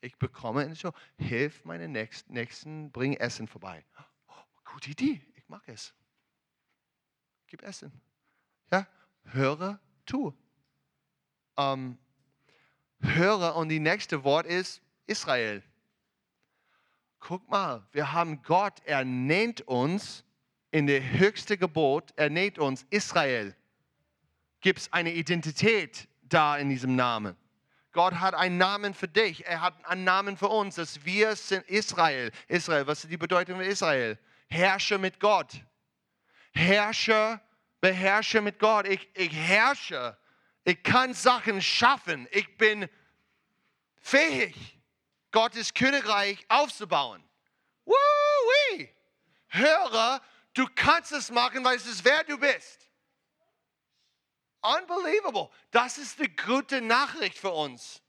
Ich 0.00 0.16
bekomme 0.16 0.64
und 0.64 0.72
ich 0.72 0.80
tue. 0.80 0.92
Hilf 1.18 1.64
meinen 1.64 1.92
Nächsten, 1.92 2.90
bring 2.90 3.14
Essen 3.14 3.46
vorbei. 3.46 3.84
Oh, 4.26 4.32
gute 4.64 4.90
Idee, 4.90 5.20
ich 5.34 5.48
mag 5.48 5.62
es. 5.68 5.94
Gib 7.46 7.62
Essen. 7.62 7.92
Ja, 8.70 8.86
höre, 9.24 9.78
tue. 10.06 10.34
Ähm, 11.58 11.98
höre 13.02 13.56
und 13.56 13.68
die 13.68 13.80
nächste 13.80 14.24
Wort 14.24 14.46
ist 14.46 14.80
Israel. 15.06 15.62
Guck 17.20 17.48
mal, 17.48 17.86
wir 17.92 18.12
haben 18.12 18.42
Gott, 18.42 18.80
er 18.84 19.04
nennt 19.04 19.60
uns 19.62 20.24
in 20.70 20.86
der 20.86 21.18
höchste 21.18 21.56
Gebot, 21.56 22.12
er 22.16 22.30
nennt 22.30 22.58
uns 22.58 22.84
Israel. 22.90 23.54
Gibt 24.60 24.80
es 24.80 24.92
eine 24.92 25.12
Identität 25.12 26.08
da 26.22 26.56
in 26.56 26.68
diesem 26.68 26.96
Namen? 26.96 27.36
Gott 27.92 28.14
hat 28.14 28.34
einen 28.34 28.56
Namen 28.56 28.94
für 28.94 29.08
dich, 29.08 29.46
er 29.46 29.60
hat 29.60 29.84
einen 29.84 30.04
Namen 30.04 30.36
für 30.36 30.48
uns, 30.48 30.76
dass 30.76 31.04
wir 31.04 31.36
sind 31.36 31.66
Israel. 31.68 32.32
Israel, 32.48 32.86
was 32.86 33.04
ist 33.04 33.10
die 33.10 33.18
Bedeutung 33.18 33.56
von 33.56 33.64
Israel? 33.64 34.18
Herrsche 34.48 34.98
mit 34.98 35.20
Gott. 35.20 35.60
Herrsche, 36.52 37.40
beherrsche 37.80 38.40
mit 38.40 38.58
Gott. 38.58 38.86
Ich, 38.88 39.08
ich 39.14 39.32
herrsche. 39.32 40.16
Ich 40.64 40.82
kann 40.82 41.14
Sachen 41.14 41.60
schaffen. 41.60 42.28
Ich 42.30 42.56
bin 42.56 42.88
fähig, 44.00 44.78
Gottes 45.30 45.74
Königreich 45.74 46.44
aufzubauen. 46.48 47.22
Woo-wee. 47.84 48.88
Höre, 49.48 50.20
du 50.54 50.66
kannst 50.74 51.12
es 51.12 51.30
machen, 51.30 51.64
weil 51.64 51.76
es 51.76 51.86
ist, 51.86 52.04
wer 52.04 52.22
du 52.24 52.38
bist. 52.38 52.88
Unbelievable. 54.60 55.50
Das 55.72 55.98
ist 55.98 56.20
die 56.20 56.34
gute 56.36 56.80
Nachricht 56.80 57.36
für 57.36 57.50
uns. 57.50 58.00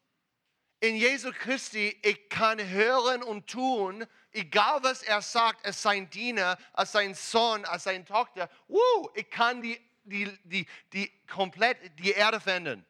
In 0.79 0.95
Jesu 0.95 1.31
Christi, 1.31 1.97
ich 2.03 2.29
kann 2.29 2.59
hören 2.59 3.23
und 3.23 3.47
tun, 3.47 4.05
egal 4.31 4.83
was 4.83 5.01
er 5.01 5.21
sagt, 5.21 5.65
als 5.65 5.81
sein 5.81 6.09
Diener, 6.09 6.57
als 6.73 6.91
sein 6.91 7.15
Sohn, 7.15 7.65
als 7.65 7.85
seine 7.85 8.03
Tochter. 8.05 8.49
Woo, 8.67 9.09
ich 9.15 9.29
kann 9.29 9.61
die, 9.61 9.79
die, 10.03 10.25
die, 10.43 10.65
die 10.91 11.11
komplett 11.27 11.77
die 11.99 12.11
Erde 12.11 12.39
verändern. 12.39 12.85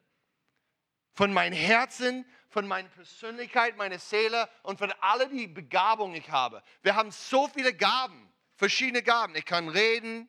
Von 1.13 1.31
meinem 1.31 1.53
Herzen, 1.53 2.25
von 2.49 2.67
meiner 2.67 2.89
Persönlichkeit, 2.89 3.77
meiner 3.77 3.99
Seele 3.99 4.49
und 4.63 4.79
von 4.79 4.91
all 4.99 5.27
die 5.29 5.47
Begabungen 5.47 6.15
ich 6.15 6.29
habe. 6.29 6.63
Wir 6.81 6.95
haben 6.95 7.11
so 7.11 7.47
viele 7.47 7.73
Gaben, 7.73 8.31
verschiedene 8.55 9.03
Gaben. 9.03 9.35
Ich 9.35 9.45
kann 9.45 9.69
reden, 9.69 10.27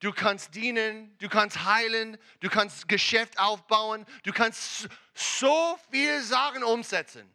du 0.00 0.12
kannst 0.12 0.54
dienen, 0.54 1.16
du 1.18 1.28
kannst 1.28 1.64
heilen, 1.64 2.18
du 2.40 2.48
kannst 2.48 2.88
Geschäft 2.88 3.38
aufbauen, 3.38 4.04
du 4.22 4.32
kannst 4.32 4.88
so 5.14 5.78
viele 5.90 6.22
Sachen 6.22 6.62
umsetzen. 6.62 7.32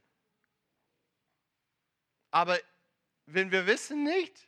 Aber 2.29 2.59
wenn 3.25 3.51
wir 3.51 3.65
wissen 3.65 4.03
nicht, 4.03 4.47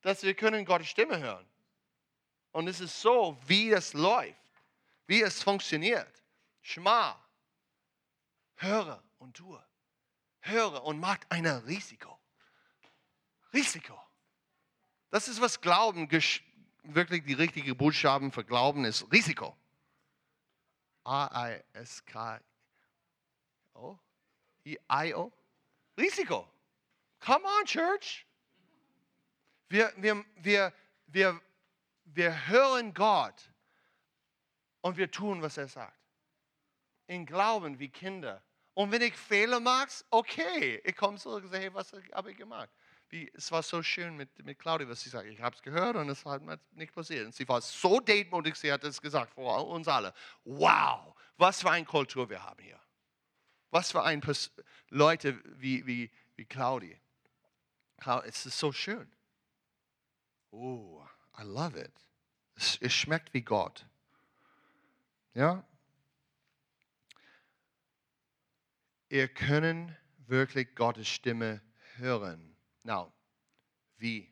dass 0.00 0.22
wir 0.22 0.34
können 0.34 0.64
Gottes 0.64 0.88
Stimme 0.88 1.18
hören 1.18 1.46
und 2.54 2.68
es 2.68 2.80
ist 2.80 3.00
so, 3.00 3.36
wie 3.46 3.72
es 3.72 3.92
läuft, 3.94 4.38
wie 5.08 5.20
es 5.22 5.42
funktioniert. 5.42 6.22
Schma, 6.62 7.20
höre 8.54 9.02
und 9.18 9.36
tue. 9.36 9.60
Höre 10.40 10.84
und 10.84 11.00
macht 11.00 11.30
ein 11.30 11.46
Risiko. 11.46 12.16
Risiko. 13.52 14.00
Das 15.10 15.26
ist, 15.26 15.40
was 15.40 15.60
Glauben, 15.60 16.08
wirklich 16.84 17.24
die 17.24 17.32
richtige 17.32 17.74
Buchstaben 17.74 18.30
für 18.30 18.44
Glauben 18.44 18.84
ist. 18.84 19.10
Risiko. 19.10 19.56
A-I-S-K-O. 21.02 22.38
I-O. 24.64 25.32
Risiko. 25.98 26.48
Come 27.18 27.44
on, 27.44 27.64
Church. 27.64 28.24
Wir, 29.68 29.92
wir, 29.96 30.24
wir, 30.36 30.72
wir, 31.08 31.40
wir 32.04 32.46
hören 32.48 32.94
Gott 32.94 33.50
und 34.80 34.96
wir 34.96 35.10
tun, 35.10 35.42
was 35.42 35.56
er 35.56 35.68
sagt 35.68 36.04
in 37.06 37.26
Glauben 37.26 37.78
wie 37.78 37.88
Kinder. 37.88 38.42
Und 38.74 38.90
wenn 38.90 39.02
ich 39.02 39.14
Fehler 39.14 39.60
mache, 39.60 40.04
okay, 40.10 40.80
ich 40.84 40.96
komme 40.96 41.18
zurück 41.18 41.44
und 41.44 41.50
sage, 41.50 41.64
hey, 41.64 41.74
was 41.74 41.92
habe 42.12 42.32
ich 42.32 42.36
gemacht? 42.36 42.70
Wie, 43.08 43.30
es 43.34 43.52
war 43.52 43.62
so 43.62 43.82
schön 43.82 44.16
mit, 44.16 44.44
mit 44.44 44.58
Claudia, 44.58 44.88
was 44.88 45.02
sie 45.02 45.10
sagt. 45.10 45.26
Ich 45.26 45.40
habe 45.40 45.54
es 45.54 45.62
gehört 45.62 45.96
und 45.96 46.08
es 46.08 46.24
hat 46.24 46.42
nicht 46.72 46.92
passiert. 46.92 47.26
Und 47.26 47.34
sie 47.34 47.46
war 47.48 47.60
so 47.60 48.00
demutig, 48.00 48.56
sie 48.56 48.72
hat 48.72 48.82
es 48.82 49.00
gesagt 49.00 49.34
vor 49.34 49.68
uns 49.68 49.86
alle. 49.86 50.12
Wow, 50.44 51.14
was 51.36 51.60
für 51.60 51.70
eine 51.70 51.84
Kultur 51.84 52.28
wir 52.28 52.42
haben 52.42 52.60
hier. 52.62 52.80
Was 53.70 53.92
für 53.92 54.02
ein 54.02 54.20
Pers 54.20 54.50
Leute 54.88 55.40
wie, 55.60 55.86
wie, 55.86 56.10
wie 56.34 56.44
Claudia. 56.44 56.96
Es 58.24 58.46
ist 58.46 58.58
so 58.58 58.72
schön. 58.72 59.10
Oh, 60.50 61.03
I 61.38 61.42
love 61.44 61.78
it. 61.78 61.92
Es, 62.56 62.78
es 62.80 62.92
schmeckt 62.92 63.34
wie 63.34 63.42
Gott. 63.42 63.86
Ja, 65.34 65.64
ihr 69.08 69.28
können 69.28 69.96
wirklich 70.26 70.74
Gottes 70.74 71.08
Stimme 71.08 71.60
hören. 71.96 72.56
Now, 72.82 73.12
wie? 73.96 74.28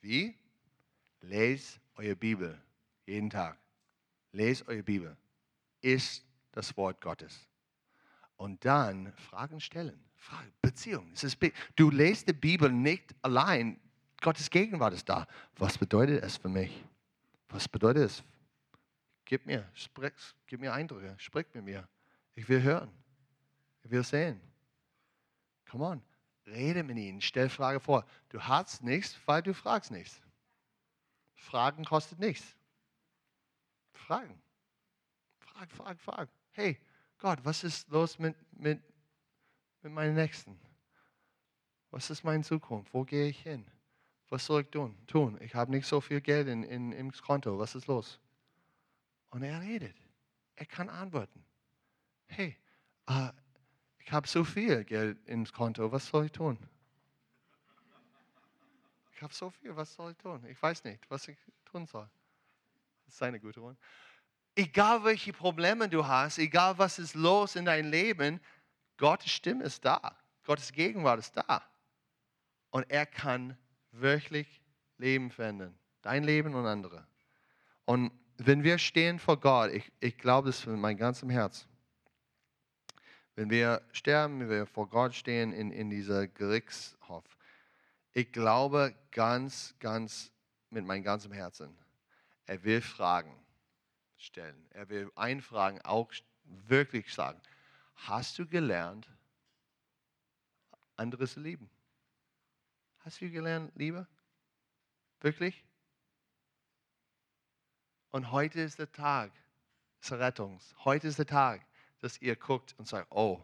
Wie? 0.00 0.36
Lest 1.20 1.80
eure 1.96 2.16
Bibel 2.16 2.60
jeden 3.10 3.30
Tag. 3.30 3.58
Lest 4.32 4.66
eure 4.68 4.82
Bibel. 4.82 5.16
Ist 5.80 6.24
das 6.52 6.76
Wort 6.76 7.00
Gottes. 7.00 7.48
Und 8.36 8.64
dann 8.64 9.12
Fragen 9.14 9.60
stellen. 9.60 10.02
Beziehung. 10.62 11.12
du 11.76 11.90
lest 11.90 12.28
die 12.28 12.32
Bibel 12.32 12.70
nicht 12.70 13.14
allein 13.22 13.80
Gottes 14.20 14.50
Gegenwart 14.50 14.94
ist 14.94 15.08
da. 15.08 15.26
Was 15.56 15.78
bedeutet 15.78 16.22
es 16.22 16.36
für 16.36 16.48
mich? 16.48 16.84
Was 17.48 17.68
bedeutet 17.68 18.04
es? 18.04 18.22
Gib 19.24 19.46
mir, 19.46 19.68
sprich, 19.74 20.12
gib 20.46 20.60
mir 20.60 20.72
Eindrücke, 20.72 21.14
sprich 21.18 21.46
mit 21.54 21.64
mir. 21.64 21.88
Ich 22.34 22.48
will 22.48 22.62
hören. 22.62 22.90
Ich 23.82 23.90
will 23.90 24.04
sehen. 24.04 24.40
Come 25.70 25.84
on, 25.84 26.02
rede 26.46 26.82
mit 26.82 26.98
ihnen, 26.98 27.20
stell 27.20 27.48
Frage 27.48 27.80
vor. 27.80 28.04
Du 28.28 28.40
hast 28.40 28.82
nichts, 28.82 29.16
weil 29.26 29.42
du 29.42 29.54
fragst 29.54 29.90
nichts. 29.90 30.20
Fragen 31.34 31.84
kostet 31.84 32.18
nichts. 32.18 32.56
Fragen. 33.92 34.42
Frag, 35.38 35.70
frag, 35.72 36.00
frag. 36.00 36.28
Hey, 36.50 36.78
Gott, 37.18 37.38
was 37.44 37.64
ist 37.64 37.88
los 37.88 38.18
mit, 38.18 38.34
mit, 38.52 38.82
mit 39.82 39.92
meinen 39.92 40.14
Nächsten? 40.14 40.58
Was 41.90 42.10
ist 42.10 42.24
meine 42.24 42.42
Zukunft? 42.42 42.92
Wo 42.92 43.04
gehe 43.04 43.28
ich 43.28 43.40
hin? 43.42 43.64
Was 44.30 44.46
soll 44.46 44.62
ich 44.62 44.70
tun? 44.70 45.38
Ich 45.40 45.54
habe 45.54 45.72
nicht 45.72 45.86
so 45.86 46.00
viel 46.00 46.20
Geld 46.20 46.46
in, 46.46 46.62
in, 46.62 46.92
im 46.92 47.10
Konto. 47.10 47.58
Was 47.58 47.74
ist 47.74 47.88
los? 47.88 48.20
Und 49.30 49.42
er 49.42 49.60
redet. 49.60 49.96
Er 50.54 50.66
kann 50.66 50.88
antworten. 50.88 51.44
Hey, 52.28 52.56
uh, 53.10 53.30
ich 53.98 54.12
habe 54.12 54.28
so 54.28 54.44
viel 54.44 54.84
Geld 54.84 55.18
ins 55.26 55.52
Konto. 55.52 55.90
Was 55.90 56.06
soll 56.06 56.26
ich 56.26 56.32
tun? 56.32 56.58
Ich 59.12 59.22
habe 59.22 59.34
so 59.34 59.50
viel. 59.50 59.74
Was 59.74 59.94
soll 59.94 60.12
ich 60.12 60.18
tun? 60.18 60.44
Ich 60.46 60.62
weiß 60.62 60.84
nicht, 60.84 61.10
was 61.10 61.26
ich 61.26 61.36
tun 61.64 61.86
soll. 61.86 62.08
Das 63.06 63.14
ist 63.14 63.22
eine 63.22 63.40
gute 63.40 63.60
One. 63.60 63.76
Egal 64.54 65.02
welche 65.02 65.32
Probleme 65.32 65.88
du 65.88 66.06
hast, 66.06 66.38
egal 66.38 66.78
was 66.78 67.00
ist 67.00 67.14
los 67.14 67.56
in 67.56 67.64
deinem 67.64 67.90
Leben, 67.90 68.40
Gottes 68.96 69.32
Stimme 69.32 69.64
ist 69.64 69.84
da. 69.84 70.16
Gottes 70.44 70.70
Gegenwart 70.70 71.18
ist 71.18 71.36
da. 71.36 71.62
Und 72.70 72.88
er 72.90 73.06
kann 73.06 73.56
wirklich 73.92 74.62
Leben 74.98 75.30
verändern. 75.30 75.74
Dein 76.02 76.24
Leben 76.24 76.54
und 76.54 76.66
andere. 76.66 77.06
Und 77.84 78.12
wenn 78.38 78.62
wir 78.62 78.78
stehen 78.78 79.18
vor 79.18 79.38
Gott, 79.38 79.70
ich, 79.72 79.90
ich 80.00 80.16
glaube 80.16 80.48
das 80.48 80.60
von 80.60 80.80
meinem 80.80 80.96
ganzen 80.96 81.28
Herz. 81.28 81.66
Wenn 83.34 83.50
wir 83.50 83.82
sterben, 83.92 84.40
wenn 84.40 84.50
wir 84.50 84.66
vor 84.66 84.88
Gott 84.88 85.14
stehen 85.14 85.52
in, 85.52 85.70
in 85.70 85.90
dieser 85.90 86.26
Gerichtshof, 86.26 87.24
ich 88.12 88.32
glaube 88.32 88.94
ganz, 89.12 89.74
ganz 89.78 90.32
mit 90.70 90.84
meinem 90.84 91.02
ganzen 91.02 91.32
Herzen, 91.32 91.76
er 92.46 92.62
will 92.64 92.80
Fragen 92.80 93.32
stellen. 94.16 94.66
Er 94.70 94.88
will 94.88 95.10
einfragen, 95.16 95.80
auch 95.82 96.10
wirklich 96.44 97.12
sagen, 97.12 97.40
hast 97.94 98.38
du 98.38 98.46
gelernt, 98.46 99.08
andere 100.96 101.26
zu 101.26 101.40
lieben? 101.40 101.70
Hast 103.00 103.20
du 103.20 103.30
gelernt, 103.30 103.72
Liebe? 103.76 104.06
Wirklich? 105.20 105.64
Und 108.10 108.30
heute 108.30 108.60
ist 108.60 108.78
der 108.78 108.92
Tag 108.92 109.32
des 110.02 110.12
Rettungs. 110.12 110.74
Heute 110.84 111.08
ist 111.08 111.18
der 111.18 111.26
Tag, 111.26 111.64
dass 112.00 112.20
ihr 112.20 112.36
guckt 112.36 112.74
und 112.78 112.86
sagt, 112.86 113.10
oh, 113.10 113.42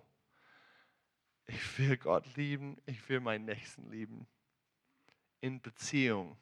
ich 1.46 1.78
will 1.78 1.96
Gott 1.96 2.36
lieben, 2.36 2.76
ich 2.84 3.08
will 3.08 3.20
meinen 3.20 3.46
Nächsten 3.46 3.90
lieben. 3.90 4.26
In 5.40 5.60
Beziehung, 5.60 6.36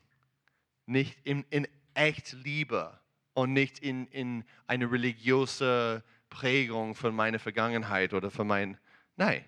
nicht 0.86 1.18
in, 1.24 1.44
in 1.50 1.68
echt 1.94 2.32
Liebe 2.32 2.98
und 3.34 3.52
nicht 3.52 3.78
in, 3.78 4.06
in 4.08 4.44
eine 4.66 4.90
religiöse 4.90 6.02
Prägung 6.30 6.94
von 6.94 7.14
meiner 7.14 7.38
Vergangenheit 7.38 8.12
oder 8.12 8.30
von 8.30 8.46
mein, 8.46 8.78
nein. 9.16 9.44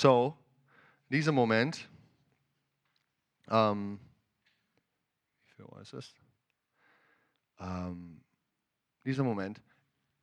So, 0.00 0.38
dieser 1.08 1.32
Moment, 1.32 1.88
ähm, 3.48 3.98
wie 5.44 5.50
viel 5.50 5.64
Uhr 5.64 5.80
ist 5.80 5.92
es? 5.92 6.14
Ähm, 7.58 8.22
dieser 9.04 9.24
Moment, 9.24 9.60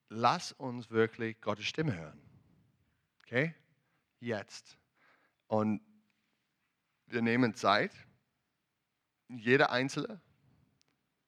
lass 0.07 0.53
uns 0.53 0.89
wirklich 0.91 1.41
Gottes 1.41 1.65
Stimme 1.65 1.93
hören. 1.93 2.21
Okay? 3.23 3.53
Jetzt. 4.21 4.77
Und 5.47 5.81
wir 7.07 7.21
nehmen 7.21 7.53
Zeit, 7.53 7.91
jeder 9.27 9.71
Einzelne 9.71 10.21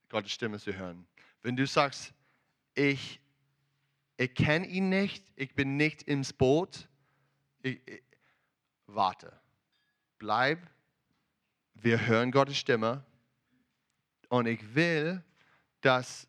Gottes 0.07 0.31
Stimme 0.31 0.57
zu 0.57 0.71
hören. 0.71 1.05
Wenn 1.41 1.57
du 1.57 1.67
sagst, 1.67 2.13
ich, 2.75 3.19
ich 4.15 4.33
kenne 4.35 4.67
ihn 4.67 4.87
nicht, 4.87 5.33
ich 5.35 5.53
bin 5.53 5.75
nicht 5.75 6.03
ins 6.03 6.31
Boot, 6.31 6.87
ich, 7.61 7.85
ich, 7.85 8.06
warte. 8.87 9.31
Bleib. 10.17 10.59
Wir 11.75 12.07
hören 12.07 12.31
Gottes 12.31 12.57
Stimme. 12.57 13.05
Und 14.29 14.47
ich 14.47 14.75
will, 14.75 15.23
dass, 15.81 16.27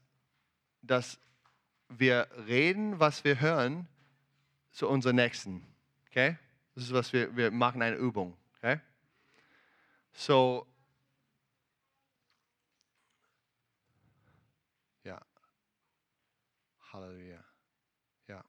dass 0.83 1.19
wir 1.89 2.29
reden, 2.47 3.01
was 3.01 3.25
wir 3.25 3.41
hören, 3.41 3.89
zu 4.71 4.89
unserem 4.89 5.17
Nächsten. 5.17 5.67
Okay? 6.09 6.37
Das 6.75 6.85
ist, 6.85 6.93
was 6.93 7.13
wir, 7.13 7.35
wir 7.35 7.51
machen, 7.51 7.83
eine 7.83 7.97
Übung. 7.97 8.37
Okay? 8.59 8.81
So, 10.13 10.67
ja. 15.03 15.21
Halleluja. 16.93 17.43
Ja. 18.29 18.45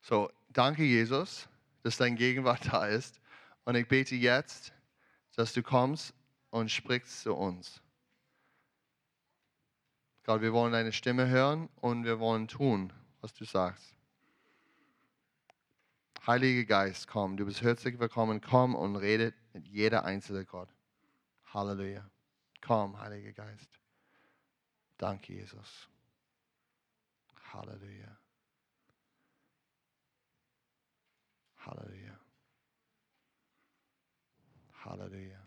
So, 0.00 0.30
danke, 0.48 0.84
Jesus 0.84 1.48
dass 1.86 1.98
dein 1.98 2.16
Gegenwart 2.16 2.72
da 2.72 2.88
ist. 2.88 3.20
Und 3.64 3.76
ich 3.76 3.86
bete 3.86 4.16
jetzt, 4.16 4.72
dass 5.36 5.52
du 5.52 5.62
kommst 5.62 6.14
und 6.50 6.68
sprichst 6.68 7.20
zu 7.20 7.32
uns. 7.32 7.80
Gott, 10.24 10.40
wir 10.40 10.52
wollen 10.52 10.72
deine 10.72 10.92
Stimme 10.92 11.28
hören 11.28 11.68
und 11.76 12.02
wir 12.02 12.18
wollen 12.18 12.48
tun, 12.48 12.92
was 13.20 13.34
du 13.34 13.44
sagst. 13.44 13.94
Heiliger 16.26 16.64
Geist, 16.64 17.06
komm, 17.06 17.36
du 17.36 17.46
bist 17.46 17.62
herzlich 17.62 18.00
willkommen, 18.00 18.40
komm 18.40 18.74
und 18.74 18.96
rede 18.96 19.32
mit 19.52 19.68
jeder 19.68 20.04
einzelne 20.04 20.44
Gott. 20.44 20.74
Halleluja. 21.54 22.10
Komm, 22.62 22.98
Heiliger 22.98 23.30
Geist. 23.30 23.78
Danke, 24.98 25.34
Jesus. 25.34 25.88
Halleluja. 27.52 28.18
Hallelujah. 31.66 32.18
Hallelujah. 34.72 35.45